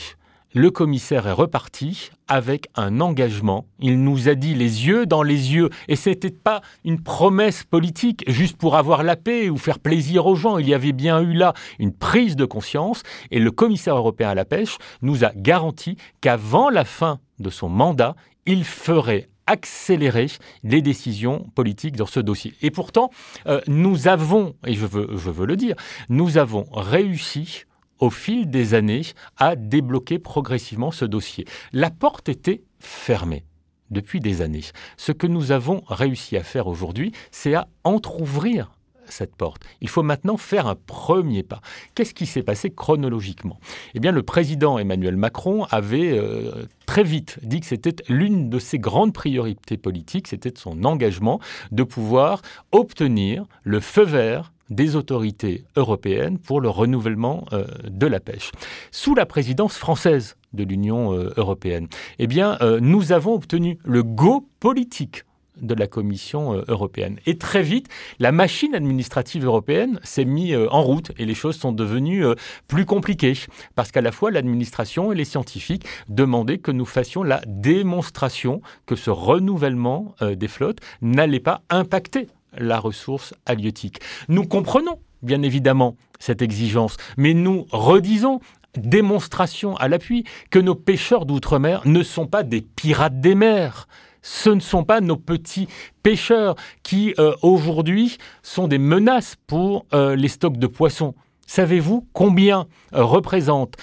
Le 0.56 0.72
commissaire 0.72 1.28
est 1.28 1.32
reparti 1.32 2.10
avec 2.28 2.70
un 2.74 3.02
engagement. 3.02 3.68
Il 3.80 4.04
nous 4.04 4.30
a 4.30 4.34
dit 4.34 4.56
les 4.56 4.88
yeux 4.88 5.06
dans 5.06 5.22
les 5.22 5.54
yeux. 5.54 5.70
Et 5.88 5.96
ce 5.96 6.10
n'était 6.10 6.32
pas 6.32 6.62
une 6.84 7.04
promesse 7.04 7.64
politique 7.64 8.24
juste 8.28 8.58
pour 8.58 8.76
avoir 8.76 9.04
la 9.04 9.16
paix 9.16 9.52
ou 9.52 9.58
faire 9.58 9.78
plaisir 9.78 10.26
aux 10.26 10.34
gens. 10.34 10.58
Il 10.58 10.68
y 10.68 10.74
avait 10.74 10.92
bien 10.92 11.22
eu 11.22 11.34
là 11.34 11.54
une 11.78 11.94
prise 11.94 12.36
de 12.36 12.46
conscience. 12.46 13.04
Et 13.30 13.38
le 13.38 13.52
commissaire 13.52 13.96
européen 13.96 14.30
à 14.30 14.36
la 14.36 14.44
pêche 14.44 14.80
nous 15.04 15.24
a 15.24 15.32
garanti 15.36 15.98
qu'avant 16.20 16.72
la 16.72 16.84
fin 16.84 17.20
de 17.38 17.52
son 17.52 17.70
mandat, 17.70 18.16
il 18.48 18.64
ferait 18.64 19.29
accélérer 19.50 20.28
les 20.64 20.82
décisions 20.82 21.50
politiques 21.56 21.96
dans 21.96 22.06
ce 22.06 22.20
dossier. 22.20 22.54
Et 22.62 22.70
pourtant, 22.70 23.10
euh, 23.48 23.62
nous 23.68 24.08
avons, 24.08 24.56
et 24.66 24.76
je 24.76 24.86
veux, 24.86 25.08
je 25.18 25.32
veux 25.32 25.48
le 25.48 25.58
dire, 25.58 25.76
nous 26.08 26.38
avons 26.38 26.68
réussi 26.72 27.64
au 27.98 28.12
fil 28.12 28.50
des 28.50 28.76
années 28.76 29.02
à 29.38 29.56
débloquer 29.56 30.20
progressivement 30.20 30.92
ce 30.92 31.04
dossier. 31.04 31.46
La 31.74 31.90
porte 31.90 32.30
était 32.30 32.62
fermée 32.78 33.44
depuis 33.90 34.20
des 34.20 34.42
années. 34.42 34.64
Ce 34.98 35.12
que 35.12 35.26
nous 35.26 35.52
avons 35.52 35.82
réussi 35.88 36.38
à 36.38 36.44
faire 36.44 36.68
aujourd'hui, 36.68 37.12
c'est 37.32 37.56
à 37.56 37.68
entr'ouvrir 37.84 38.72
cette 39.12 39.36
porte. 39.36 39.64
Il 39.82 39.90
faut 39.90 40.04
maintenant 40.04 40.38
faire 40.38 40.68
un 40.68 40.76
premier 40.76 41.44
pas. 41.44 41.62
Qu'est-ce 41.96 42.14
qui 42.14 42.26
s'est 42.26 42.44
passé 42.44 42.70
chronologiquement? 42.70 43.60
Eh 43.94 44.00
bien, 44.00 44.12
le 44.12 44.24
président 44.24 44.80
Emmanuel 44.80 45.18
Macron 45.18 45.66
avait 45.66 46.18
euh, 46.18 46.66
très 46.86 47.04
vite 47.04 47.40
dit 47.44 47.60
que 47.60 47.66
c'était 47.66 47.96
l'une 48.08 48.50
de 48.50 48.60
ses 48.60 48.80
grandes 48.80 49.14
priorités 49.14 49.78
politiques, 49.78 50.28
c'était 50.28 50.54
son 50.56 50.84
engagement 50.84 51.40
de 51.72 51.84
pouvoir 51.84 52.42
obtenir 52.72 53.46
le 53.64 53.80
feu 53.80 54.04
vert 54.04 54.54
des 54.70 54.96
autorités 54.96 55.64
européennes 55.76 56.38
pour 56.38 56.62
le 56.62 56.70
renouvellement 56.70 57.46
euh, 57.54 57.66
de 57.90 58.06
la 58.06 58.20
pêche. 58.20 58.52
Sous 58.92 59.16
la 59.16 59.26
présidence 59.26 59.76
française 59.78 60.36
de 60.54 60.64
l'Union 60.64 61.14
euh, 61.14 61.34
européenne, 61.38 61.88
eh 62.20 62.28
bien, 62.28 62.58
nous 62.82 63.12
avons 63.12 63.34
obtenu 63.34 63.80
le 63.84 64.04
go 64.04 64.48
politique 64.60 65.24
de 65.62 65.74
la 65.74 65.88
Commission 65.88 66.56
euh, 66.56 66.64
européenne. 66.68 67.20
Et 67.26 67.38
très 67.38 67.64
vite, 67.64 67.88
la 68.20 68.32
machine 68.32 68.76
administrative 68.76 69.46
européenne 69.46 70.00
s'est 70.04 70.26
mise 70.26 70.54
euh, 70.54 70.68
en 70.72 70.82
route 70.82 71.12
et 71.18 71.26
les 71.26 71.36
choses 71.36 71.58
sont 71.58 71.72
devenues 71.72 72.26
euh, 72.26 72.36
plus 72.68 72.86
compliquées 72.86 73.34
parce 73.76 73.92
qu'à 73.92 74.02
la 74.02 74.12
fois 74.12 74.32
l'administration 74.32 75.12
et 75.12 75.16
les 75.16 75.26
scientifiques 75.26 75.86
demandaient 76.08 76.58
que 76.58 76.72
nous 76.72 76.86
fassions 76.86 77.24
la 77.24 77.42
démonstration 77.46 78.62
que 78.86 78.96
ce 78.96 79.10
renouvellement 79.10 80.16
des 80.22 80.48
flottes 80.48 80.80
n'allait 81.02 81.40
pas 81.40 81.62
impacter 81.70 82.28
la 82.58 82.80
ressource 82.80 83.34
halieutique. 83.46 84.00
Nous 84.28 84.46
comprenons 84.46 85.00
bien 85.22 85.42
évidemment 85.42 85.96
cette 86.20 86.42
exigence, 86.42 86.98
mais 87.18 87.34
nous 87.34 87.66
redisons 87.72 88.40
démonstration 88.78 89.76
à 89.78 89.88
l'appui 89.88 90.26
que 90.52 90.60
nos 90.60 90.76
pêcheurs 90.76 91.26
d'outre-mer 91.26 91.82
ne 91.86 92.04
sont 92.04 92.28
pas 92.28 92.44
des 92.44 92.62
pirates 92.62 93.20
des 93.20 93.36
mers 93.36 93.88
ce 94.22 94.50
ne 94.50 94.60
sont 94.60 94.84
pas 94.84 95.02
nos 95.02 95.18
petits 95.18 95.68
pêcheurs 96.04 96.56
qui, 96.84 97.16
euh, 97.20 97.34
aujourd'hui, 97.42 98.20
sont 98.44 98.68
des 98.68 98.78
menaces 98.78 99.36
pour 99.48 99.88
euh, 99.94 100.16
les 100.16 100.28
stocks 100.28 100.58
de 100.58 100.68
poissons. 100.68 101.16
Savez-vous 101.48 102.06
combien 102.14 102.68
euh, 102.94 103.04
représente 103.04 103.76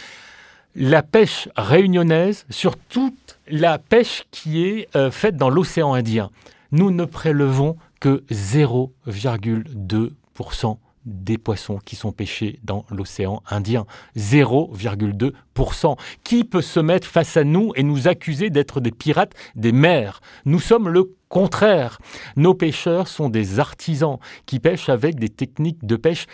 la 0.74 1.02
pêche 1.02 1.48
réunionnaise 1.56 2.46
sur 2.50 2.76
toute 2.76 3.38
la 3.48 3.78
pêche 3.78 4.24
qui 4.30 4.64
est 4.64 4.88
faite 5.10 5.36
dans 5.36 5.48
l'océan 5.48 5.94
Indien? 5.94 6.30
Nous 6.70 6.90
ne 6.90 7.06
prélevons 7.06 7.78
que 7.98 8.22
0,2% 8.30 10.76
des 11.06 11.38
poissons 11.38 11.78
qui 11.84 11.96
sont 11.96 12.12
pêchés 12.12 12.58
dans 12.64 12.84
l'océan 12.90 13.42
Indien. 13.48 13.86
0,2%. 14.16 15.96
Qui 16.24 16.44
peut 16.44 16.62
se 16.62 16.80
mettre 16.80 17.06
face 17.06 17.36
à 17.36 17.44
nous 17.44 17.72
et 17.76 17.82
nous 17.82 18.08
accuser 18.08 18.50
d'être 18.50 18.80
des 18.80 18.90
pirates 18.90 19.32
des 19.54 19.72
mers? 19.72 20.20
Nous 20.44 20.60
sommes 20.60 20.88
le 20.88 21.14
contraire. 21.28 21.98
Nos 22.36 22.54
pêcheurs 22.54 23.08
sont 23.08 23.28
des 23.28 23.58
artisans 23.60 24.18
qui 24.44 24.60
pêchent 24.60 24.88
avec 24.88 25.18
des 25.18 25.28
techniques 25.28 25.84
de 25.84 25.96
pêche 25.96 26.26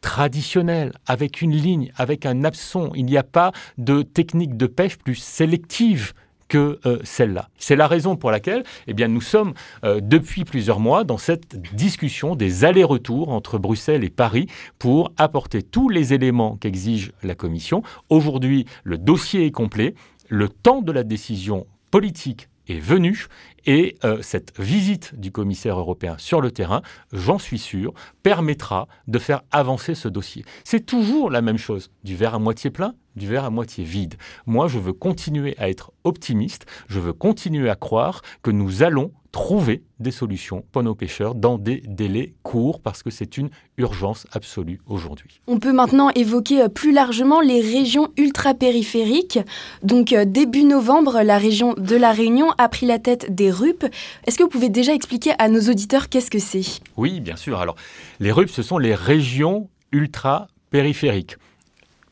traditionnelles, 0.00 0.92
avec 1.06 1.40
une 1.40 1.56
ligne, 1.56 1.90
avec 1.96 2.26
un 2.26 2.44
hameçon. 2.44 2.92
Il 2.94 3.06
n'y 3.06 3.16
a 3.16 3.22
pas 3.22 3.52
de 3.78 4.02
technique 4.02 4.56
de 4.56 4.66
pêche 4.66 4.98
plus 4.98 5.14
sélective 5.14 6.12
que 6.48 6.78
euh, 6.86 6.98
celle-là. 7.04 7.48
C'est 7.58 7.76
la 7.76 7.86
raison 7.86 8.16
pour 8.16 8.30
laquelle 8.30 8.64
eh 8.86 8.94
nous 9.08 9.20
sommes 9.20 9.54
euh, 9.84 10.00
depuis 10.02 10.44
plusieurs 10.44 10.80
mois 10.80 11.04
dans 11.04 11.18
cette 11.18 11.56
discussion 11.74 12.36
des 12.36 12.64
allers-retours 12.64 13.30
entre 13.30 13.58
Bruxelles 13.58 14.04
et 14.04 14.10
Paris 14.10 14.46
pour 14.78 15.12
apporter 15.16 15.62
tous 15.62 15.88
les 15.88 16.14
éléments 16.14 16.56
qu'exige 16.56 17.12
la 17.22 17.34
Commission. 17.34 17.82
Aujourd'hui, 18.08 18.66
le 18.84 18.98
dossier 18.98 19.46
est 19.46 19.50
complet. 19.50 19.94
Le 20.28 20.48
temps 20.48 20.82
de 20.82 20.92
la 20.92 21.04
décision 21.04 21.66
politique 21.90 22.48
est 22.68 22.78
venu 22.78 23.26
et 23.66 23.96
euh, 24.04 24.22
cette 24.22 24.58
visite 24.58 25.18
du 25.18 25.32
commissaire 25.32 25.78
européen 25.78 26.14
sur 26.18 26.40
le 26.40 26.50
terrain, 26.50 26.82
j'en 27.12 27.38
suis 27.38 27.58
sûr, 27.58 27.92
permettra 28.22 28.88
de 29.08 29.18
faire 29.18 29.42
avancer 29.50 29.94
ce 29.94 30.08
dossier. 30.08 30.44
C'est 30.64 30.86
toujours 30.86 31.30
la 31.30 31.42
même 31.42 31.58
chose, 31.58 31.90
du 32.04 32.16
verre 32.16 32.34
à 32.34 32.38
moitié 32.38 32.70
plein, 32.70 32.94
du 33.16 33.26
verre 33.26 33.44
à 33.44 33.50
moitié 33.50 33.84
vide. 33.84 34.14
Moi, 34.46 34.68
je 34.68 34.78
veux 34.78 34.92
continuer 34.92 35.56
à 35.58 35.68
être 35.68 35.92
optimiste, 36.04 36.66
je 36.88 37.00
veux 37.00 37.12
continuer 37.12 37.68
à 37.68 37.76
croire 37.76 38.22
que 38.42 38.50
nous 38.50 38.82
allons 38.82 39.12
trouver 39.36 39.82
des 40.00 40.12
solutions 40.12 40.64
pour 40.72 40.82
nos 40.82 40.94
pêcheurs 40.94 41.34
dans 41.34 41.58
des 41.58 41.82
délais 41.86 42.32
courts 42.42 42.80
parce 42.80 43.02
que 43.02 43.10
c'est 43.10 43.36
une 43.36 43.50
urgence 43.76 44.26
absolue 44.32 44.80
aujourd'hui. 44.86 45.42
On 45.46 45.58
peut 45.58 45.74
maintenant 45.74 46.08
évoquer 46.14 46.62
euh, 46.62 46.68
plus 46.68 46.90
largement 46.90 47.42
les 47.42 47.60
régions 47.60 48.08
ultra-périphériques. 48.16 49.38
Donc 49.82 50.14
euh, 50.14 50.24
début 50.24 50.62
novembre, 50.62 51.20
la 51.20 51.36
région 51.36 51.74
de 51.74 51.96
la 51.96 52.12
Réunion 52.12 52.52
a 52.56 52.70
pris 52.70 52.86
la 52.86 52.98
tête 52.98 53.34
des 53.34 53.50
RUP. 53.50 53.84
Est-ce 54.26 54.38
que 54.38 54.42
vous 54.42 54.48
pouvez 54.48 54.70
déjà 54.70 54.94
expliquer 54.94 55.32
à 55.38 55.50
nos 55.50 55.60
auditeurs 55.60 56.08
qu'est-ce 56.08 56.30
que 56.30 56.38
c'est? 56.38 56.80
Oui, 56.96 57.20
bien 57.20 57.36
sûr. 57.36 57.60
Alors 57.60 57.76
les 58.20 58.32
RUP, 58.32 58.48
ce 58.48 58.62
sont 58.62 58.78
les 58.78 58.94
régions 58.94 59.68
ultra-périphériques. 59.92 61.36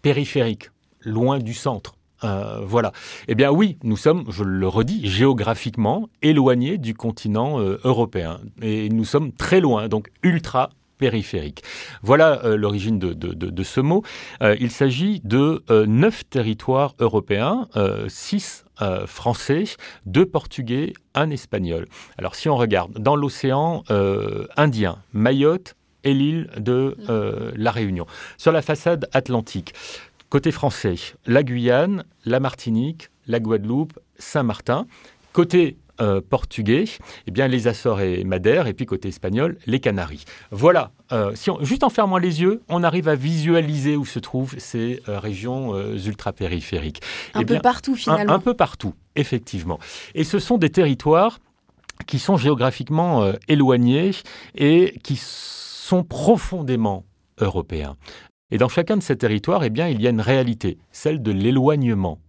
Périphériques, 0.02 0.69
loin 1.00 1.38
du 1.38 1.54
centre. 1.54 1.95
Euh, 2.25 2.61
voilà. 2.62 2.93
Eh 3.28 3.35
bien 3.35 3.50
oui, 3.50 3.76
nous 3.83 3.97
sommes, 3.97 4.25
je 4.28 4.45
le 4.45 4.66
redis, 4.69 5.07
géographiquement 5.07 6.09
éloignés 6.23 6.78
du 6.78 6.95
continent 6.95 7.61
euh, 7.61 7.78
européen. 7.85 8.40
Et 8.62 8.88
nous 8.88 9.04
sommes 9.04 9.33
très 9.33 9.61
loin, 9.61 9.88
donc 9.88 10.11
ultra 10.23 10.71
périphérique. 10.97 11.62
Voilà 12.02 12.45
euh, 12.45 12.57
l'origine 12.57 12.99
de, 12.99 13.62
ce 13.62 13.81
mot. 13.81 14.02
il 14.40 14.71
s'agit 14.71 15.21
de 15.25 15.62
neuf 15.87 16.28
territoires 16.28 16.95
européens, 16.99 17.69
six 18.09 18.64
français, 19.07 19.64
deux 20.07 20.26
portugais, 20.26 20.93
un 21.14 21.31
espagnol. 21.31 21.87
Alors 22.19 22.35
si 22.35 22.49
on 22.49 22.57
regarde 22.57 22.99
dans 22.99 23.16
l'océan 23.16 23.83
Indien, 24.57 24.99
Mayotte 25.12 25.75
et 26.04 26.14
l'île 26.14 26.50
de 26.59 26.97
la 27.57 27.71
Réunion. 27.71 28.07
Sur 28.37 28.52
la 28.52 28.62
façade 28.62 29.09
atlantique, 29.12 29.75
Côté 30.35 30.50
français, 30.50 30.97
la 31.26 31.45
Guyane, 31.45 32.03
la 32.25 32.41
Martinique, 32.41 33.09
la 33.29 33.38
Guadeloupe, 33.38 33.93
Saint-Martin. 34.19 34.88
Côté 35.33 35.76
euh, 36.00 36.21
portugais, 36.29 36.87
eh 37.29 37.31
bien 37.31 37.47
les 37.47 37.69
Açores 37.69 38.00
et 38.00 38.25
Madère, 38.25 38.67
et 38.67 38.75
puis 38.75 38.85
côté 38.85 39.11
espagnol, 39.11 39.59
les 39.67 39.79
Canaries. 39.79 40.25
Voilà, 40.50 40.91
euh, 41.12 41.31
si 41.37 41.53
juste 41.61 41.85
en 41.85 41.88
fermant 41.88 42.19
les 42.19 42.43
yeux, 42.43 42.62
on 42.69 42.83
arrive 42.83 43.09
à 43.09 43.14
visualiser 43.14 43.95
où 43.95 44.05
se 44.05 44.19
trouvent 44.19 44.57
ces 44.59 45.00
euh, 45.09 45.21
régions 45.21 45.73
ultra-périphériques. 45.95 47.00
Un 47.35 47.43
eh 47.43 47.45
peu 47.45 47.61
partout 47.61 47.95
finalement. 47.95 48.33
Un, 48.33 48.41
peu 48.41 48.55
partout, 48.55 48.95
effectivement. 49.14 49.79
Et 50.17 50.25
ce 50.25 50.41
sont 50.41 50.59
des 50.59 50.71
territoires 50.71 51.38
qui 52.09 52.19
sont 52.19 52.37
géographiquement 52.37 53.31
éloignés 53.47 54.11
et 54.57 54.99
qui 55.05 55.14
sont 55.17 56.03
profondément 56.03 57.05
européens. 57.38 57.95
Et 58.55 58.57
dans 58.57 58.69
chacun 58.69 58.97
de 58.97 59.03
ces 59.03 59.17
territoires, 59.17 59.65
eh 59.65 59.73
il 59.75 60.01
y 60.01 60.07
a 60.07 60.11
une 60.11 60.21
réalité, 60.21 60.79
celle 60.93 61.21
de 61.21 61.33
l'éloignement, 61.33 62.21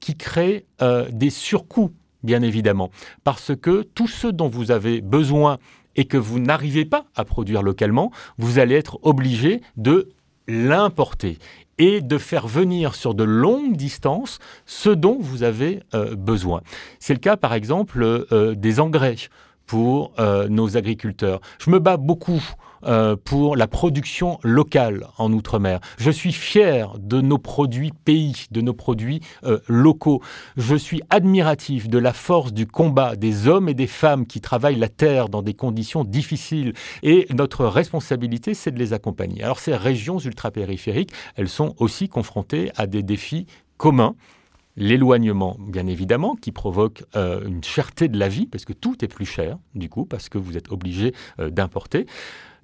qui 0.00 0.16
crée 0.16 0.66
euh, 0.82 1.06
des 1.12 1.30
surcoûts, 1.30 1.92
bien 2.24 2.42
évidemment, 2.42 2.90
parce 3.22 3.54
que 3.54 3.82
tout 3.94 4.08
ce 4.08 4.26
dont 4.26 4.48
vous 4.48 4.72
avez 4.72 5.00
besoin 5.00 5.58
et 5.94 6.06
que 6.06 6.16
vous 6.16 6.40
n'arrivez 6.40 6.84
pas 6.84 7.04
à 7.14 7.24
produire 7.24 7.62
localement, 7.62 8.10
vous 8.38 8.58
allez 8.58 8.74
être 8.74 8.98
obligé 9.02 9.60
de 9.76 10.08
l'importer 10.48 11.38
et 11.78 12.00
de 12.00 12.18
faire 12.18 12.48
venir 12.48 12.96
sur 12.96 13.14
de 13.14 13.22
longues 13.22 13.76
distances 13.76 14.40
ce 14.66 14.90
dont 14.90 15.18
vous 15.20 15.44
avez 15.44 15.84
euh, 15.94 16.16
besoin. 16.16 16.60
C'est 16.98 17.14
le 17.14 17.20
cas, 17.20 17.36
par 17.36 17.54
exemple, 17.54 18.02
euh, 18.02 18.56
des 18.56 18.80
engrais 18.80 19.14
pour 19.68 20.12
nos 20.48 20.76
agriculteurs. 20.76 21.40
Je 21.60 21.70
me 21.70 21.78
bats 21.78 21.96
beaucoup 21.96 22.42
euh, 22.84 23.16
pour 23.16 23.56
la 23.56 23.66
production 23.66 24.38
locale 24.44 25.06
en 25.18 25.32
Outre-mer. 25.32 25.80
Je 25.98 26.12
suis 26.12 26.32
fier 26.32 26.94
de 26.98 27.20
nos 27.20 27.38
produits 27.38 27.90
pays, 28.04 28.46
de 28.52 28.60
nos 28.60 28.72
produits 28.72 29.20
euh, 29.44 29.58
locaux. 29.66 30.22
Je 30.56 30.76
suis 30.76 31.02
admiratif 31.10 31.88
de 31.88 31.98
la 31.98 32.12
force 32.12 32.52
du 32.52 32.68
combat 32.68 33.16
des 33.16 33.48
hommes 33.48 33.68
et 33.68 33.74
des 33.74 33.88
femmes 33.88 34.26
qui 34.26 34.40
travaillent 34.40 34.78
la 34.78 34.88
terre 34.88 35.28
dans 35.28 35.42
des 35.42 35.54
conditions 35.54 36.04
difficiles. 36.04 36.72
Et 37.02 37.26
notre 37.34 37.66
responsabilité, 37.66 38.54
c'est 38.54 38.70
de 38.70 38.78
les 38.78 38.92
accompagner. 38.92 39.42
Alors 39.42 39.58
ces 39.58 39.74
régions 39.74 40.20
ultrapériphériques, 40.20 41.10
elles 41.34 41.48
sont 41.48 41.74
aussi 41.78 42.08
confrontées 42.08 42.70
à 42.76 42.86
des 42.86 43.02
défis 43.02 43.46
communs 43.76 44.14
l'éloignement, 44.78 45.56
bien 45.60 45.86
évidemment, 45.86 46.36
qui 46.36 46.52
provoque 46.52 47.04
euh, 47.16 47.46
une 47.46 47.62
cherté 47.62 48.08
de 48.08 48.18
la 48.18 48.28
vie, 48.28 48.46
parce 48.46 48.64
que 48.64 48.72
tout 48.72 49.04
est 49.04 49.08
plus 49.08 49.26
cher, 49.26 49.58
du 49.74 49.88
coup, 49.88 50.06
parce 50.06 50.28
que 50.28 50.38
vous 50.38 50.56
êtes 50.56 50.72
obligé 50.72 51.12
d'importer. 51.38 52.06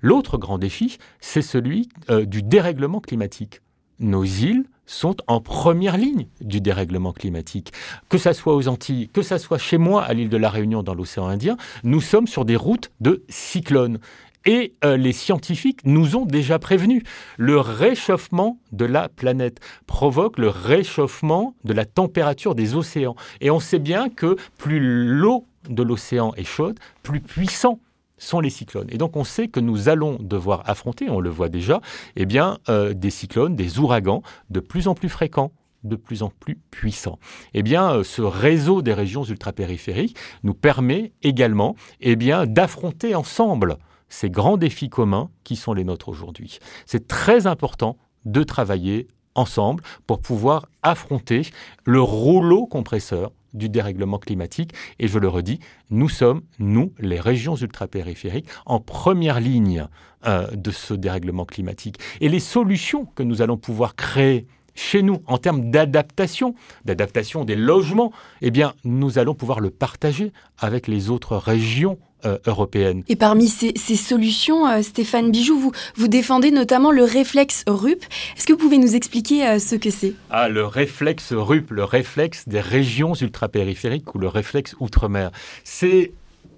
L'autre 0.04 0.36
grand 0.36 0.58
défi, 0.58 0.98
c'est 1.18 1.40
celui 1.40 1.88
euh, 2.10 2.26
du 2.26 2.42
dérèglement 2.42 3.00
climatique. 3.00 3.62
Nos 4.00 4.22
îles 4.22 4.66
sont 4.84 5.16
en 5.28 5.40
première 5.40 5.96
ligne 5.96 6.26
du 6.42 6.60
dérèglement 6.60 7.14
climatique. 7.14 7.72
Que 8.10 8.18
ça 8.18 8.34
soit 8.34 8.54
aux 8.54 8.68
Antilles, 8.68 9.08
que 9.08 9.22
ça 9.22 9.38
soit 9.38 9.56
chez 9.56 9.78
moi 9.78 10.02
à 10.02 10.12
l'île 10.12 10.28
de 10.28 10.36
la 10.36 10.50
Réunion 10.50 10.82
dans 10.82 10.92
l'océan 10.92 11.26
Indien, 11.26 11.56
nous 11.84 12.02
sommes 12.02 12.26
sur 12.26 12.44
des 12.44 12.54
routes 12.54 12.90
de 13.00 13.24
cyclones. 13.30 13.98
Et 14.46 14.74
euh, 14.84 14.96
les 14.96 15.12
scientifiques 15.12 15.80
nous 15.84 16.16
ont 16.16 16.26
déjà 16.26 16.58
prévenus. 16.58 17.02
Le 17.38 17.58
réchauffement 17.58 18.58
de 18.72 18.84
la 18.84 19.08
planète 19.08 19.60
provoque 19.86 20.38
le 20.38 20.48
réchauffement 20.48 21.54
de 21.64 21.72
la 21.72 21.84
température 21.84 22.54
des 22.54 22.74
océans. 22.74 23.16
Et 23.40 23.50
on 23.50 23.60
sait 23.60 23.78
bien 23.78 24.08
que 24.08 24.36
plus 24.58 24.80
l'eau 24.80 25.46
de 25.68 25.82
l'océan 25.82 26.34
est 26.36 26.44
chaude, 26.44 26.78
plus 27.02 27.20
puissant 27.20 27.80
sont 28.18 28.40
les 28.40 28.50
cyclones. 28.50 28.88
Et 28.90 28.98
donc 28.98 29.16
on 29.16 29.24
sait 29.24 29.48
que 29.48 29.60
nous 29.60 29.88
allons 29.88 30.18
devoir 30.20 30.62
affronter, 30.66 31.10
on 31.10 31.20
le 31.20 31.30
voit 31.30 31.48
déjà, 31.48 31.80
eh 32.16 32.26
bien, 32.26 32.58
euh, 32.68 32.94
des 32.94 33.10
cyclones, 33.10 33.56
des 33.56 33.78
ouragans 33.78 34.22
de 34.50 34.60
plus 34.60 34.88
en 34.88 34.94
plus 34.94 35.08
fréquents 35.08 35.52
de 35.84 35.96
plus 35.96 36.22
en 36.22 36.30
plus 36.40 36.58
puissants. 36.70 37.18
Eh 37.52 37.62
bien, 37.62 37.92
euh, 37.92 38.04
ce 38.04 38.22
réseau 38.22 38.82
des 38.82 38.94
régions 38.94 39.22
ultrapériphériques 39.22 40.16
nous 40.42 40.54
permet 40.54 41.12
également 41.22 41.76
eh 42.00 42.16
bien, 42.16 42.46
d'affronter 42.46 43.14
ensemble 43.14 43.76
ces 44.08 44.30
grands 44.30 44.56
défis 44.56 44.88
communs 44.88 45.30
qui 45.42 45.56
sont 45.56 45.72
les 45.72 45.84
nôtres 45.84 46.08
aujourd'hui. 46.08 46.58
C'est 46.86 47.08
très 47.08 47.46
important 47.46 47.96
de 48.24 48.42
travailler 48.42 49.08
ensemble 49.34 49.82
pour 50.06 50.20
pouvoir 50.20 50.66
affronter 50.82 51.42
le 51.84 52.00
rouleau 52.00 52.66
compresseur 52.66 53.32
du 53.52 53.68
dérèglement 53.68 54.18
climatique. 54.18 54.72
Et 54.98 55.08
je 55.08 55.18
le 55.18 55.28
redis, 55.28 55.60
nous 55.90 56.08
sommes, 56.08 56.42
nous, 56.58 56.92
les 56.98 57.20
régions 57.20 57.56
ultrapériphériques, 57.56 58.48
en 58.66 58.80
première 58.80 59.40
ligne 59.40 59.86
euh, 60.26 60.48
de 60.50 60.70
ce 60.70 60.94
dérèglement 60.94 61.44
climatique. 61.44 61.98
Et 62.20 62.28
les 62.28 62.40
solutions 62.40 63.06
que 63.06 63.22
nous 63.22 63.42
allons 63.42 63.56
pouvoir 63.56 63.94
créer 63.94 64.46
chez 64.74 65.02
nous 65.02 65.22
en 65.26 65.38
termes 65.38 65.70
d'adaptation, 65.70 66.54
d'adaptation 66.84 67.44
des 67.44 67.54
logements, 67.54 68.12
eh 68.42 68.50
bien, 68.50 68.74
nous 68.82 69.18
allons 69.18 69.34
pouvoir 69.34 69.60
le 69.60 69.70
partager 69.70 70.32
avec 70.58 70.88
les 70.88 71.10
autres 71.10 71.36
régions 71.36 71.98
euh. 72.24 73.02
Et 73.08 73.16
parmi 73.16 73.48
ces, 73.48 73.74
solutions, 73.96 74.66
euh, 74.66 74.82
Stéphane 74.82 75.30
Bijoux, 75.30 75.58
vous, 75.58 75.72
vous 75.96 76.08
défendez 76.08 76.50
notamment 76.50 76.90
le 76.90 77.04
réflexe 77.04 77.64
RUP. 77.66 78.02
Est-ce 78.36 78.46
que 78.46 78.52
vous 78.52 78.58
pouvez 78.58 78.78
nous 78.78 78.94
expliquer 78.94 79.46
euh, 79.46 79.58
ce 79.58 79.76
que 79.76 79.90
c'est? 79.90 80.14
Ah, 80.30 80.48
le 80.48 80.64
réflexe 80.64 81.32
RUP, 81.32 81.70
le 81.70 81.84
réflexe 81.84 82.48
des 82.48 82.60
régions 82.60 83.14
ultrapériphériques 83.14 84.14
ou 84.14 84.18
le 84.18 84.28
réflexe 84.28 84.74
outre-mer. 84.80 85.30
C'est 85.64 86.12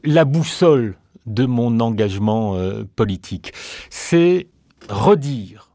la 0.04 0.24
boussole 0.24 0.96
de 1.26 1.44
mon 1.44 1.80
engagement 1.80 2.56
politique. 2.94 3.52
C'est 3.90 4.46
redire, 4.88 5.70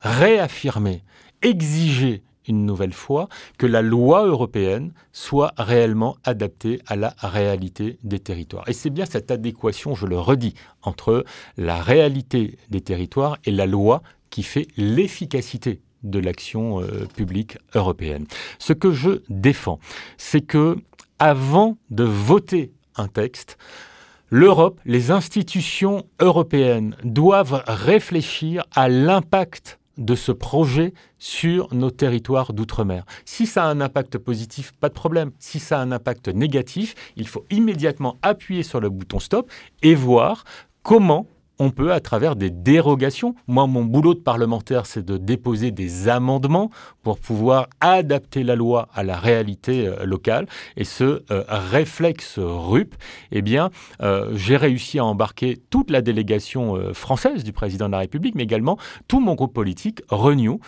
réaffirmer 0.00 1.02
exiger 1.44 2.22
une 2.46 2.66
nouvelle 2.66 2.92
fois 2.92 3.28
que 3.58 3.66
la 3.66 3.82
loi 3.82 4.26
européenne 4.26 4.92
soit 5.12 5.52
réellement 5.56 6.16
adaptée 6.24 6.80
à 6.86 6.96
la 6.96 7.14
réalité 7.18 7.98
des 8.02 8.18
territoires. 8.18 8.68
Et 8.68 8.72
c'est 8.72 8.90
bien 8.90 9.06
cette 9.06 9.30
adéquation, 9.30 9.94
je 9.94 10.06
le 10.06 10.18
redis, 10.18 10.54
entre 10.82 11.24
la 11.56 11.80
réalité 11.80 12.58
des 12.70 12.80
territoires 12.80 13.38
et 13.44 13.50
la 13.50 13.66
loi 13.66 14.02
qui 14.30 14.42
fait 14.42 14.66
l'efficacité 14.76 15.80
de 16.02 16.18
l'action 16.18 16.80
euh, 16.80 17.06
publique 17.16 17.56
européenne. 17.74 18.26
Ce 18.58 18.72
que 18.72 18.92
je 18.92 19.22
défends, 19.28 19.78
c'est 20.18 20.42
que 20.42 20.76
avant 21.18 21.78
de 21.90 22.04
voter 22.04 22.72
un 22.96 23.08
texte, 23.08 23.56
l'Europe, 24.30 24.80
les 24.84 25.10
institutions 25.10 26.04
européennes 26.20 26.96
doivent 27.04 27.62
réfléchir 27.66 28.64
à 28.74 28.88
l'impact 28.88 29.78
de 29.96 30.14
ce 30.14 30.32
projet 30.32 30.92
sur 31.18 31.72
nos 31.74 31.90
territoires 31.90 32.52
d'outre-mer. 32.52 33.04
Si 33.24 33.46
ça 33.46 33.64
a 33.64 33.68
un 33.68 33.80
impact 33.80 34.18
positif, 34.18 34.72
pas 34.72 34.88
de 34.88 34.94
problème. 34.94 35.30
Si 35.38 35.58
ça 35.58 35.78
a 35.78 35.82
un 35.82 35.92
impact 35.92 36.28
négatif, 36.28 36.94
il 37.16 37.28
faut 37.28 37.44
immédiatement 37.50 38.18
appuyer 38.22 38.62
sur 38.62 38.80
le 38.80 38.90
bouton 38.90 39.20
stop 39.20 39.50
et 39.82 39.94
voir 39.94 40.44
comment 40.82 41.26
on 41.64 41.70
peut, 41.70 41.92
à 41.92 42.00
travers 42.00 42.36
des 42.36 42.50
dérogations, 42.50 43.34
moi, 43.46 43.66
mon 43.66 43.84
boulot 43.84 44.12
de 44.12 44.20
parlementaire, 44.20 44.84
c'est 44.84 45.04
de 45.04 45.16
déposer 45.16 45.70
des 45.70 46.08
amendements 46.08 46.70
pour 47.02 47.18
pouvoir 47.18 47.68
adapter 47.80 48.42
la 48.42 48.54
loi 48.54 48.88
à 48.94 49.02
la 49.02 49.16
réalité 49.16 49.86
euh, 49.86 50.04
locale. 50.04 50.46
Et 50.76 50.84
ce 50.84 51.22
euh, 51.30 51.44
réflexe 51.48 52.38
RUP, 52.38 52.94
eh 53.32 53.40
bien, 53.40 53.70
euh, 54.02 54.30
j'ai 54.34 54.58
réussi 54.58 54.98
à 54.98 55.06
embarquer 55.06 55.58
toute 55.70 55.90
la 55.90 56.02
délégation 56.02 56.92
française 56.92 57.44
du 57.44 57.52
président 57.52 57.86
de 57.86 57.92
la 57.92 57.98
République, 57.98 58.34
mais 58.34 58.42
également 58.42 58.78
tout 59.08 59.20
mon 59.20 59.34
groupe 59.34 59.54
politique, 59.54 60.02
Renew, 60.10 60.58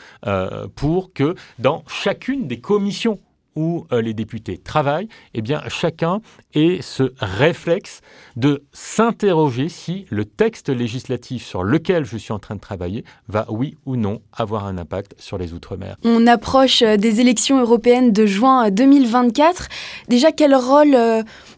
pour 0.75 1.13
que 1.13 1.35
dans 1.59 1.83
chacune 1.89 2.47
des 2.47 2.61
commissions 2.61 3.19
où 3.57 3.87
euh, 3.93 4.01
les 4.01 4.15
députés 4.15 4.59
travaillent, 4.59 5.09
eh 5.35 5.43
bien, 5.43 5.63
chacun 5.69 6.21
ait 6.55 6.79
ce 6.83 7.13
réflexe 7.19 8.03
de 8.37 8.63
s'interroger 8.73 9.69
si 9.69 10.07
le 10.11 10.25
texte 10.25 10.69
législatif 10.69 11.45
sur 11.45 11.65
lequel 11.65 12.05
je 12.05 12.17
suis 12.17 12.33
en 12.33 12.39
train 12.39 12.55
de 12.55 12.61
travailler 12.61 13.05
va, 13.29 13.47
oui 13.49 13.77
ou 13.87 13.97
non, 13.97 14.21
avoir 14.33 14.67
un 14.67 14.79
impact 14.79 15.15
sur 15.19 15.39
les 15.39 15.53
Outre-mer. 15.53 15.97
On 16.05 16.27
approche 16.27 16.83
euh, 16.83 16.97
des 16.97 17.21
élections 17.21 17.61
européennes 17.61 18.13
de 18.13 18.27
juin 18.27 18.71
2024. 18.71 19.69
Déjà, 20.09 20.33
quel 20.33 20.55
rôle 20.55 20.97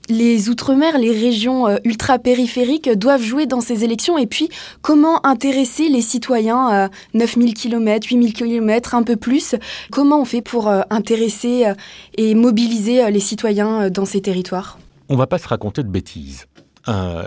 les 0.09 0.49
Outre-mer, 0.49 0.99
les 0.99 1.13
régions 1.13 1.67
ultra-périphériques 1.85 2.91
doivent 2.91 3.23
jouer 3.23 3.47
dans 3.47 3.61
ces 3.61 3.85
élections. 3.85 4.19
Et 4.19 4.27
puis, 4.27 4.49
comment 4.83 5.25
intéresser 5.27 5.89
les 5.89 6.03
citoyens 6.03 6.89
9000 7.15 7.55
km, 7.55 8.07
8000 8.09 8.33
km, 8.33 8.95
un 8.95 9.03
peu 9.03 9.17
plus? 9.17 9.55
Comment 9.91 10.21
on 10.21 10.25
fait 10.25 10.43
pour 10.43 10.69
intéresser 10.91 11.73
et 12.17 12.35
mobiliser 12.35 13.05
euh, 13.05 13.11
les 13.11 13.21
citoyens 13.21 13.83
euh, 13.83 13.91
dans 13.91 14.05
ces 14.05 14.21
territoires? 14.21 14.79
On 15.09 15.15
ne 15.15 15.19
va 15.19 15.27
pas 15.27 15.39
se 15.39 15.49
raconter 15.49 15.83
de 15.83 15.89
bêtises. 15.89 16.47
Euh, 16.89 17.23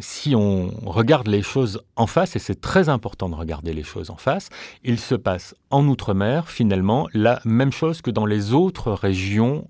si 0.00 0.34
on 0.34 0.70
regarde 0.86 1.28
les 1.28 1.42
choses 1.42 1.82
en 1.96 2.06
face, 2.06 2.36
et 2.36 2.38
c'est 2.38 2.60
très 2.60 2.88
important 2.88 3.28
de 3.28 3.34
regarder 3.34 3.72
les 3.72 3.82
choses 3.82 4.10
en 4.10 4.16
face, 4.16 4.48
il 4.84 4.98
se 4.98 5.14
passe 5.14 5.54
en 5.70 5.86
Outre-mer 5.86 6.48
finalement 6.48 7.08
la 7.12 7.40
même 7.44 7.72
chose 7.72 8.02
que 8.02 8.10
dans 8.10 8.26
les 8.26 8.52
autres 8.52 8.92
régions 8.92 9.68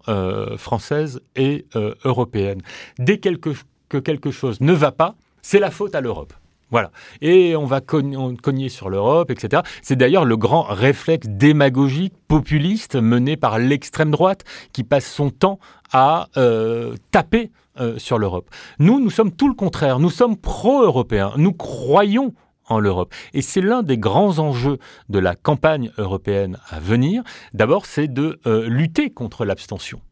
françaises 0.56 1.20
et 1.36 1.66
européennes. 2.04 2.62
Dès 2.98 3.18
que 3.18 3.98
quelque 3.98 4.30
chose 4.30 4.60
ne 4.60 4.72
va 4.72 4.92
pas, 4.92 5.14
c'est 5.42 5.58
la 5.58 5.70
faute 5.70 5.94
à 5.94 6.00
l'Europe. 6.00 6.32
Voilà. 6.70 6.90
Et 7.20 7.56
on 7.56 7.64
va 7.64 7.80
cogner 7.80 8.68
sur 8.68 8.90
l'Europe, 8.90 9.30
etc. 9.30 9.62
C'est 9.82 9.96
d'ailleurs 9.96 10.24
le 10.24 10.36
grand 10.36 10.62
réflexe 10.62 11.26
démagogique, 11.28 12.14
populiste, 12.28 12.96
mené 12.96 13.36
par 13.36 13.58
l'extrême 13.58 14.10
droite, 14.10 14.44
qui 14.72 14.84
passe 14.84 15.06
son 15.06 15.30
temps 15.30 15.58
à 15.92 16.28
euh, 16.36 16.94
taper 17.10 17.50
euh, 17.80 17.98
sur 17.98 18.18
l'Europe. 18.18 18.50
Nous, 18.78 19.00
nous 19.00 19.10
sommes 19.10 19.32
tout 19.32 19.48
le 19.48 19.54
contraire. 19.54 19.98
Nous 19.98 20.10
sommes 20.10 20.36
pro-européens. 20.36 21.32
Nous 21.36 21.52
croyons 21.52 22.34
en 22.66 22.80
l'Europe. 22.80 23.14
Et 23.32 23.40
c'est 23.40 23.62
l'un 23.62 23.82
des 23.82 23.96
grands 23.96 24.38
enjeux 24.38 24.78
de 25.08 25.18
la 25.18 25.34
campagne 25.34 25.90
européenne 25.96 26.58
à 26.68 26.80
venir. 26.80 27.22
D'abord, 27.54 27.86
c'est 27.86 28.08
de 28.08 28.38
euh, 28.46 28.68
lutter 28.68 29.08
contre 29.08 29.46
l'abstention 29.46 30.02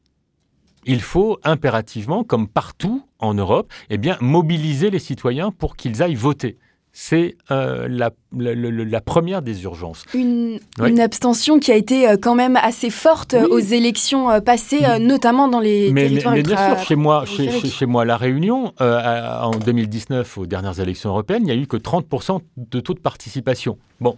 il 0.86 1.02
faut 1.02 1.38
impérativement, 1.42 2.24
comme 2.24 2.48
partout 2.48 3.05
en 3.18 3.34
Europe, 3.34 3.72
eh 3.90 3.98
bien, 3.98 4.16
mobiliser 4.20 4.90
les 4.90 4.98
citoyens 4.98 5.50
pour 5.50 5.76
qu'ils 5.76 6.02
aillent 6.02 6.14
voter. 6.14 6.58
C'est 6.98 7.36
euh, 7.50 7.88
la 7.90 8.10
la, 8.38 9.00
première 9.00 9.42
des 9.42 9.64
urgences. 9.64 10.04
Une, 10.14 10.58
abstention 11.00 11.58
qui 11.58 11.70
a 11.72 11.76
été 11.76 12.08
euh, 12.08 12.16
quand 12.20 12.34
même 12.34 12.56
assez 12.56 12.90
forte 12.90 13.34
euh, 13.34 13.46
aux 13.48 13.58
élections 13.58 14.30
euh, 14.30 14.40
passées, 14.40 14.82
notamment 15.00 15.48
dans 15.48 15.60
les 15.60 15.92
territoires 15.92 16.34
mais, 16.34 16.42
bien 16.42 16.56
sûr, 16.56 16.84
chez 16.84 16.96
moi, 16.96 17.24
chez, 17.26 17.86
moi, 17.86 18.04
La 18.04 18.16
Réunion, 18.16 18.72
en 18.80 19.50
2019, 19.50 20.38
aux 20.38 20.46
dernières 20.46 20.80
élections 20.80 21.10
européennes, 21.10 21.42
il 21.42 21.46
n'y 21.46 21.52
a 21.52 21.56
eu 21.56 21.66
que 21.66 21.76
30% 21.76 22.40
de 22.56 22.80
taux 22.80 22.94
de 22.94 22.98
participation. 23.00 23.78
Bon, 24.00 24.14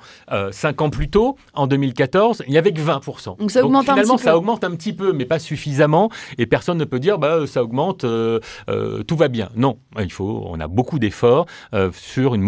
cinq 0.51 0.81
ans 0.83 0.91
plus 0.91 1.09
tôt, 1.09 1.37
en 1.55 1.67
2014, 1.67 2.43
il 2.47 2.51
n'y 2.51 2.59
avait 2.59 2.73
que 2.73 2.81
20%. 2.81 3.39
Donc 3.39 3.51
ça 3.51 3.65
augmente 3.65 3.85
finalement, 3.85 4.15
un 4.15 4.17
petit 4.17 4.25
ça 4.25 4.37
augmente 4.37 4.65
un 4.65 4.73
petit 4.73 4.93
peu, 4.93 5.13
mais 5.13 5.25
pas 5.25 5.39
suffisamment, 5.39 6.11
et 6.37 6.47
personne 6.47 6.79
ne 6.79 6.85
peut 6.85 6.99
dire 6.99 7.19
bah 7.19 7.47
ça 7.47 7.63
augmente, 7.63 8.05
tout 8.05 9.17
va 9.17 9.29
bien. 9.29 9.51
Non, 9.55 9.79
il 10.01 10.13
faut, 10.13 10.43
on 10.47 10.59
a 10.61 10.67
beaucoup 10.67 10.99
d'efforts 10.99 11.47
sur 11.93 12.35
une 12.35 12.43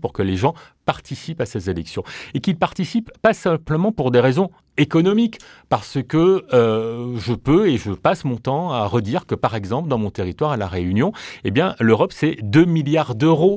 pour 0.00 0.12
que 0.12 0.22
les 0.22 0.36
gens 0.36 0.54
participent 0.84 1.40
à 1.40 1.46
ces 1.46 1.70
élections. 1.70 2.02
Et 2.34 2.40
qu'ils 2.40 2.56
participent 2.56 3.10
pas 3.22 3.32
simplement 3.32 3.92
pour 3.92 4.10
des 4.10 4.20
raisons 4.20 4.50
économiques, 4.76 5.38
parce 5.68 5.98
que 6.02 6.44
euh, 6.52 7.16
je 7.18 7.34
peux 7.34 7.68
et 7.68 7.78
je 7.78 7.92
passe 7.92 8.24
mon 8.24 8.36
temps 8.36 8.72
à 8.72 8.86
redire 8.86 9.26
que, 9.26 9.34
par 9.34 9.54
exemple, 9.54 9.88
dans 9.88 9.98
mon 9.98 10.10
territoire, 10.10 10.52
à 10.52 10.56
La 10.56 10.66
Réunion, 10.66 11.12
eh 11.44 11.50
bien, 11.50 11.74
l'Europe, 11.80 12.12
c'est 12.12 12.36
2 12.42 12.64
milliards 12.64 13.14
d'euros 13.14 13.56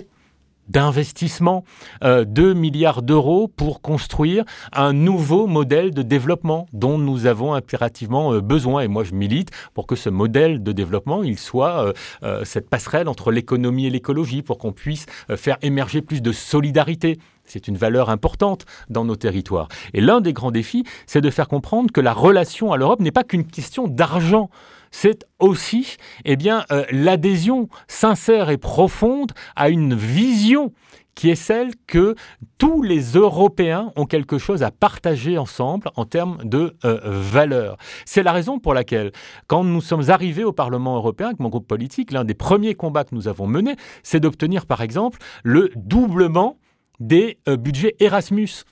d'investissement, 0.68 1.64
2 2.02 2.08
euh, 2.08 2.54
milliards 2.54 3.02
d'euros 3.02 3.48
pour 3.48 3.82
construire 3.82 4.44
un 4.74 4.94
nouveau 4.94 5.48
modèle 5.48 5.92
de 5.94 6.02
développement 6.02 6.68
dont 6.74 6.98
nous 6.98 7.26
avons 7.26 7.54
impérativement 7.54 8.34
euh, 8.34 8.42
besoin. 8.42 8.82
Et 8.82 8.88
moi, 8.88 9.04
je 9.04 9.14
milite 9.14 9.52
pour 9.74 9.88
que 9.88 9.96
ce 9.96 10.10
modèle 10.10 10.64
de 10.64 10.72
développement, 10.72 11.24
il 11.24 11.38
soit 11.38 11.94
euh, 12.24 12.44
cette 12.46 12.70
passerelle 12.70 13.08
entre 13.08 13.32
l'économie 13.32 13.86
et 13.86 13.90
l'écologie, 13.90 14.42
pour 14.42 14.58
qu'on 14.58 14.72
puisse 14.72 15.06
faire 15.36 15.58
émerger 15.62 16.02
plus 16.02 16.22
de 16.22 16.32
solidarité. 16.32 17.20
C'est 17.46 17.68
une 17.68 17.78
valeur 17.78 18.10
importante 18.10 18.66
dans 18.90 19.06
nos 19.06 19.16
territoires. 19.16 19.68
Et 19.94 20.02
l'un 20.02 20.22
des 20.22 20.34
grands 20.34 20.52
défis, 20.52 20.84
c'est 21.06 21.22
de 21.22 21.30
faire 21.30 21.48
comprendre 21.48 21.92
que 21.92 22.02
la 22.02 22.14
relation 22.14 22.74
à 22.74 22.78
l'Europe 22.78 23.00
n'est 23.00 23.12
pas 23.12 23.24
qu'une 23.24 23.46
question 23.46 23.88
d'argent 23.88 24.50
c'est 24.92 25.26
aussi 25.40 25.98
eh 26.26 26.36
bien, 26.36 26.66
euh, 26.72 26.86
l'adhésion 26.92 27.70
sincère 27.88 28.50
et 28.50 28.58
profonde 28.58 29.32
à 29.56 29.70
une 29.70 29.96
vision 29.96 30.72
qui 31.18 31.32
est 31.32 31.36
celle 31.36 31.72
que 31.88 32.14
tous 32.60 32.84
les 32.84 33.14
Européens 33.14 33.92
ont 33.96 34.06
quelque 34.06 34.38
chose 34.38 34.62
à 34.62 34.70
partager 34.70 35.40
ensemble 35.40 35.90
en 35.96 36.06
termes 36.06 36.38
de 36.44 36.76
euh, 36.86 37.00
valeurs. 37.04 37.78
C'est 38.06 38.22
la 38.22 38.32
raison 38.32 38.60
pour 38.60 38.76
laquelle, 38.76 39.12
quand 39.48 39.64
nous 39.64 39.82
sommes 39.82 40.12
arrivés 40.12 40.44
au 40.44 40.54
Parlement 40.54 40.96
européen 40.96 41.28
avec 41.28 41.40
mon 41.40 41.50
groupe 41.50 41.68
politique, 41.68 42.12
l'un 42.12 42.24
des 42.24 42.36
premiers 42.36 42.76
combats 42.76 43.04
que 43.04 43.16
nous 43.16 43.28
avons 43.28 43.48
menés, 43.48 43.76
c'est 44.04 44.20
d'obtenir 44.20 44.68
par 44.68 44.82
exemple 44.82 45.18
le 45.44 45.72
doublement 45.76 46.60
des 47.00 47.40
euh, 47.48 47.58
budgets 47.58 47.96
Erasmus. 48.00 48.64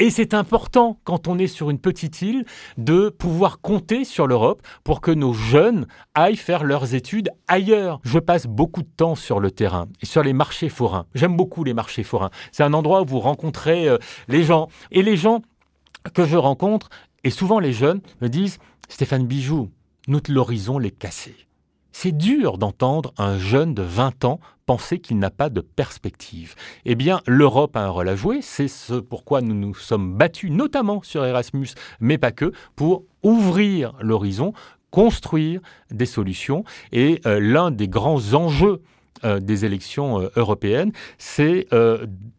Et 0.00 0.10
c'est 0.10 0.34
important, 0.34 0.98
quand 1.04 1.28
on 1.28 1.38
est 1.38 1.46
sur 1.46 1.70
une 1.70 1.78
petite 1.78 2.20
île, 2.20 2.44
de 2.78 3.10
pouvoir 3.10 3.60
compter 3.60 4.04
sur 4.04 4.26
l'Europe 4.26 4.60
pour 4.82 5.00
que 5.00 5.12
nos 5.12 5.32
jeunes 5.32 5.86
aillent 6.14 6.36
faire 6.36 6.64
leurs 6.64 6.94
études 6.94 7.30
ailleurs. 7.46 8.00
Je 8.02 8.18
passe 8.18 8.46
beaucoup 8.46 8.82
de 8.82 8.88
temps 8.96 9.14
sur 9.14 9.38
le 9.38 9.52
terrain 9.52 9.86
et 10.02 10.06
sur 10.06 10.24
les 10.24 10.32
marchés 10.32 10.68
forains. 10.68 11.06
J'aime 11.14 11.36
beaucoup 11.36 11.62
les 11.62 11.74
marchés 11.74 12.02
forains. 12.02 12.30
C'est 12.50 12.64
un 12.64 12.74
endroit 12.74 13.02
où 13.02 13.06
vous 13.06 13.20
rencontrez 13.20 13.88
euh, 13.88 13.98
les 14.26 14.42
gens. 14.42 14.68
Et 14.90 15.02
les 15.02 15.16
gens 15.16 15.42
que 16.12 16.26
je 16.26 16.36
rencontre, 16.36 16.88
et 17.22 17.30
souvent 17.30 17.60
les 17.60 17.72
jeunes, 17.72 18.00
me 18.20 18.28
disent 18.28 18.58
Stéphane 18.88 19.26
Bijou, 19.26 19.70
nous 20.08 20.20
l'horizon 20.28 20.78
l'est 20.78 20.90
cassé. 20.90 21.36
C'est 21.92 22.12
dur 22.12 22.58
d'entendre 22.58 23.14
un 23.16 23.38
jeune 23.38 23.74
de 23.74 23.82
20 23.82 24.24
ans 24.24 24.40
penser 24.66 24.98
qu'il 24.98 25.18
n'a 25.18 25.30
pas 25.30 25.50
de 25.50 25.60
perspective. 25.60 26.54
Eh 26.84 26.94
bien, 26.94 27.20
l'Europe 27.26 27.76
a 27.76 27.84
un 27.84 27.88
rôle 27.88 28.08
à 28.08 28.16
jouer, 28.16 28.40
c'est 28.42 28.68
ce 28.68 28.94
pourquoi 28.94 29.40
nous 29.40 29.54
nous 29.54 29.74
sommes 29.74 30.16
battus, 30.16 30.50
notamment 30.50 31.02
sur 31.02 31.24
Erasmus, 31.24 31.68
mais 32.00 32.18
pas 32.18 32.32
que, 32.32 32.52
pour 32.76 33.04
ouvrir 33.22 33.94
l'horizon, 34.00 34.52
construire 34.90 35.60
des 35.90 36.06
solutions. 36.06 36.64
Et 36.92 37.20
euh, 37.26 37.40
l'un 37.40 37.72
des 37.72 37.88
grands 37.88 38.34
enjeux 38.34 38.80
euh, 39.24 39.40
des 39.40 39.64
élections 39.64 40.20
euh, 40.20 40.30
européennes, 40.36 40.92
c'est 41.18 41.66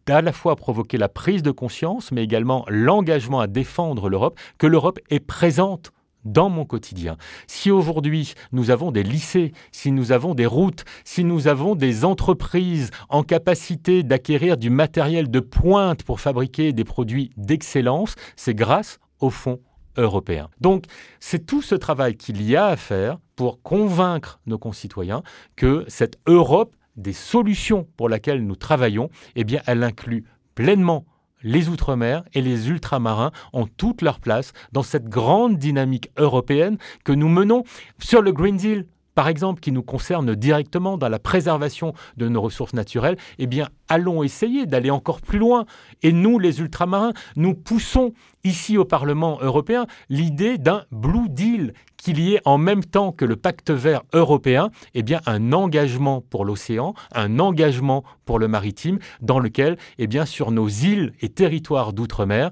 d'à 0.06 0.22
la 0.22 0.32
fois 0.32 0.56
provoquer 0.56 0.96
la 0.98 1.08
prise 1.08 1.42
de 1.42 1.50
conscience, 1.50 2.12
mais 2.12 2.24
également 2.24 2.64
l'engagement 2.68 3.40
à 3.40 3.46
défendre 3.46 4.08
l'Europe, 4.08 4.38
que 4.58 4.66
l'Europe 4.66 5.00
est 5.10 5.20
présente 5.20 5.92
dans 6.26 6.50
mon 6.50 6.64
quotidien. 6.64 7.16
Si 7.46 7.70
aujourd'hui 7.70 8.34
nous 8.52 8.70
avons 8.70 8.90
des 8.90 9.02
lycées, 9.02 9.52
si 9.72 9.92
nous 9.92 10.12
avons 10.12 10.34
des 10.34 10.46
routes, 10.46 10.84
si 11.04 11.24
nous 11.24 11.48
avons 11.48 11.74
des 11.74 12.04
entreprises 12.04 12.90
en 13.08 13.22
capacité 13.22 14.02
d'acquérir 14.02 14.56
du 14.56 14.68
matériel 14.68 15.30
de 15.30 15.40
pointe 15.40 16.02
pour 16.02 16.20
fabriquer 16.20 16.72
des 16.72 16.84
produits 16.84 17.30
d'excellence, 17.36 18.14
c'est 18.36 18.54
grâce 18.54 18.98
au 19.20 19.30
fonds 19.30 19.60
européen. 19.96 20.50
Donc 20.60 20.84
c'est 21.20 21.46
tout 21.46 21.62
ce 21.62 21.74
travail 21.74 22.16
qu'il 22.16 22.42
y 22.42 22.56
a 22.56 22.66
à 22.66 22.76
faire 22.76 23.18
pour 23.34 23.62
convaincre 23.62 24.40
nos 24.46 24.58
concitoyens 24.58 25.22
que 25.56 25.84
cette 25.88 26.18
Europe 26.26 26.74
des 26.96 27.12
solutions 27.12 27.86
pour 27.96 28.08
laquelle 28.08 28.44
nous 28.44 28.56
travaillons, 28.56 29.10
eh 29.34 29.44
bien 29.44 29.60
elle 29.66 29.82
inclut 29.82 30.24
pleinement 30.54 31.04
les 31.46 31.68
Outre-mer 31.68 32.24
et 32.34 32.42
les 32.42 32.68
ultramarins 32.68 33.30
ont 33.52 33.68
toute 33.68 34.02
leur 34.02 34.18
place 34.18 34.52
dans 34.72 34.82
cette 34.82 35.08
grande 35.08 35.58
dynamique 35.58 36.10
européenne 36.18 36.76
que 37.04 37.12
nous 37.12 37.28
menons 37.28 37.62
sur 38.00 38.20
le 38.20 38.32
Green 38.32 38.56
Deal, 38.56 38.86
par 39.16 39.28
exemple, 39.28 39.60
qui 39.60 39.72
nous 39.72 39.82
concerne 39.82 40.34
directement 40.34 40.98
dans 40.98 41.08
la 41.08 41.18
préservation 41.18 41.94
de 42.18 42.28
nos 42.28 42.42
ressources 42.42 42.74
naturelles, 42.74 43.16
eh 43.38 43.48
allons 43.88 44.22
essayer 44.22 44.66
d'aller 44.66 44.90
encore 44.90 45.22
plus 45.22 45.38
loin. 45.38 45.64
Et 46.02 46.12
nous, 46.12 46.38
les 46.38 46.60
ultramarins, 46.60 47.14
nous 47.34 47.54
poussons 47.54 48.12
ici 48.44 48.76
au 48.76 48.84
Parlement 48.84 49.38
européen 49.40 49.86
l'idée 50.10 50.58
d'un 50.58 50.84
Blue 50.90 51.30
Deal 51.30 51.72
qu'il 51.96 52.20
y 52.20 52.34
ait 52.34 52.42
en 52.44 52.58
même 52.58 52.84
temps 52.84 53.10
que 53.10 53.24
le 53.24 53.36
pacte 53.36 53.70
vert 53.70 54.02
européen, 54.12 54.70
eh 54.94 55.02
un 55.24 55.52
engagement 55.54 56.20
pour 56.20 56.44
l'océan, 56.44 56.92
un 57.12 57.38
engagement 57.38 58.04
pour 58.26 58.38
le 58.38 58.48
maritime, 58.48 58.98
dans 59.22 59.38
lequel, 59.38 59.78
eh 59.96 60.06
bien, 60.06 60.26
sur 60.26 60.50
nos 60.50 60.68
îles 60.68 61.14
et 61.22 61.30
territoires 61.30 61.94
d'outre-mer, 61.94 62.50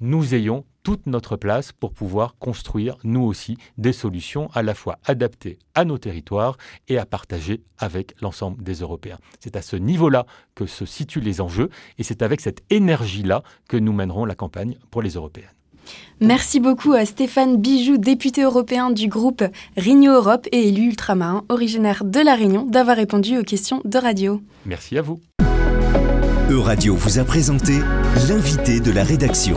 nous 0.00 0.32
ayons 0.32 0.64
toute 0.84 1.06
notre 1.06 1.36
place 1.36 1.72
pour 1.72 1.92
pouvoir 1.92 2.36
construire, 2.38 2.98
nous 3.02 3.22
aussi, 3.22 3.56
des 3.78 3.92
solutions 3.92 4.48
à 4.54 4.62
la 4.62 4.74
fois 4.74 4.98
adaptées 5.04 5.58
à 5.74 5.84
nos 5.84 5.98
territoires 5.98 6.56
et 6.86 6.98
à 6.98 7.06
partager 7.06 7.62
avec 7.78 8.14
l'ensemble 8.20 8.62
des 8.62 8.74
Européens. 8.74 9.18
C'est 9.40 9.56
à 9.56 9.62
ce 9.62 9.74
niveau-là 9.74 10.26
que 10.54 10.66
se 10.66 10.84
situent 10.84 11.20
les 11.20 11.40
enjeux 11.40 11.70
et 11.98 12.04
c'est 12.04 12.22
avec 12.22 12.40
cette 12.40 12.62
énergie-là 12.70 13.42
que 13.68 13.76
nous 13.76 13.92
mènerons 13.92 14.26
la 14.26 14.36
campagne 14.36 14.76
pour 14.92 15.02
les 15.02 15.14
Européennes. 15.14 15.48
Merci 16.20 16.60
beaucoup 16.60 16.92
à 16.92 17.04
Stéphane 17.04 17.56
Bijoux, 17.56 17.98
député 17.98 18.42
européen 18.42 18.90
du 18.90 19.08
groupe 19.08 19.42
Renew 19.76 20.10
Europe 20.10 20.46
et 20.52 20.68
élu 20.68 20.88
ultramarin 20.88 21.44
originaire 21.48 22.04
de 22.04 22.20
La 22.20 22.34
Réunion, 22.34 22.64
d'avoir 22.64 22.96
répondu 22.96 23.38
aux 23.38 23.42
questions 23.42 23.80
de 23.84 23.98
radio. 23.98 24.40
Merci 24.64 24.96
à 24.96 25.02
vous. 25.02 25.20
Euradio 26.50 26.94
vous 26.94 27.18
a 27.18 27.24
présenté 27.24 27.78
l'invité 28.28 28.80
de 28.80 28.90
la 28.90 29.02
rédaction. 29.02 29.56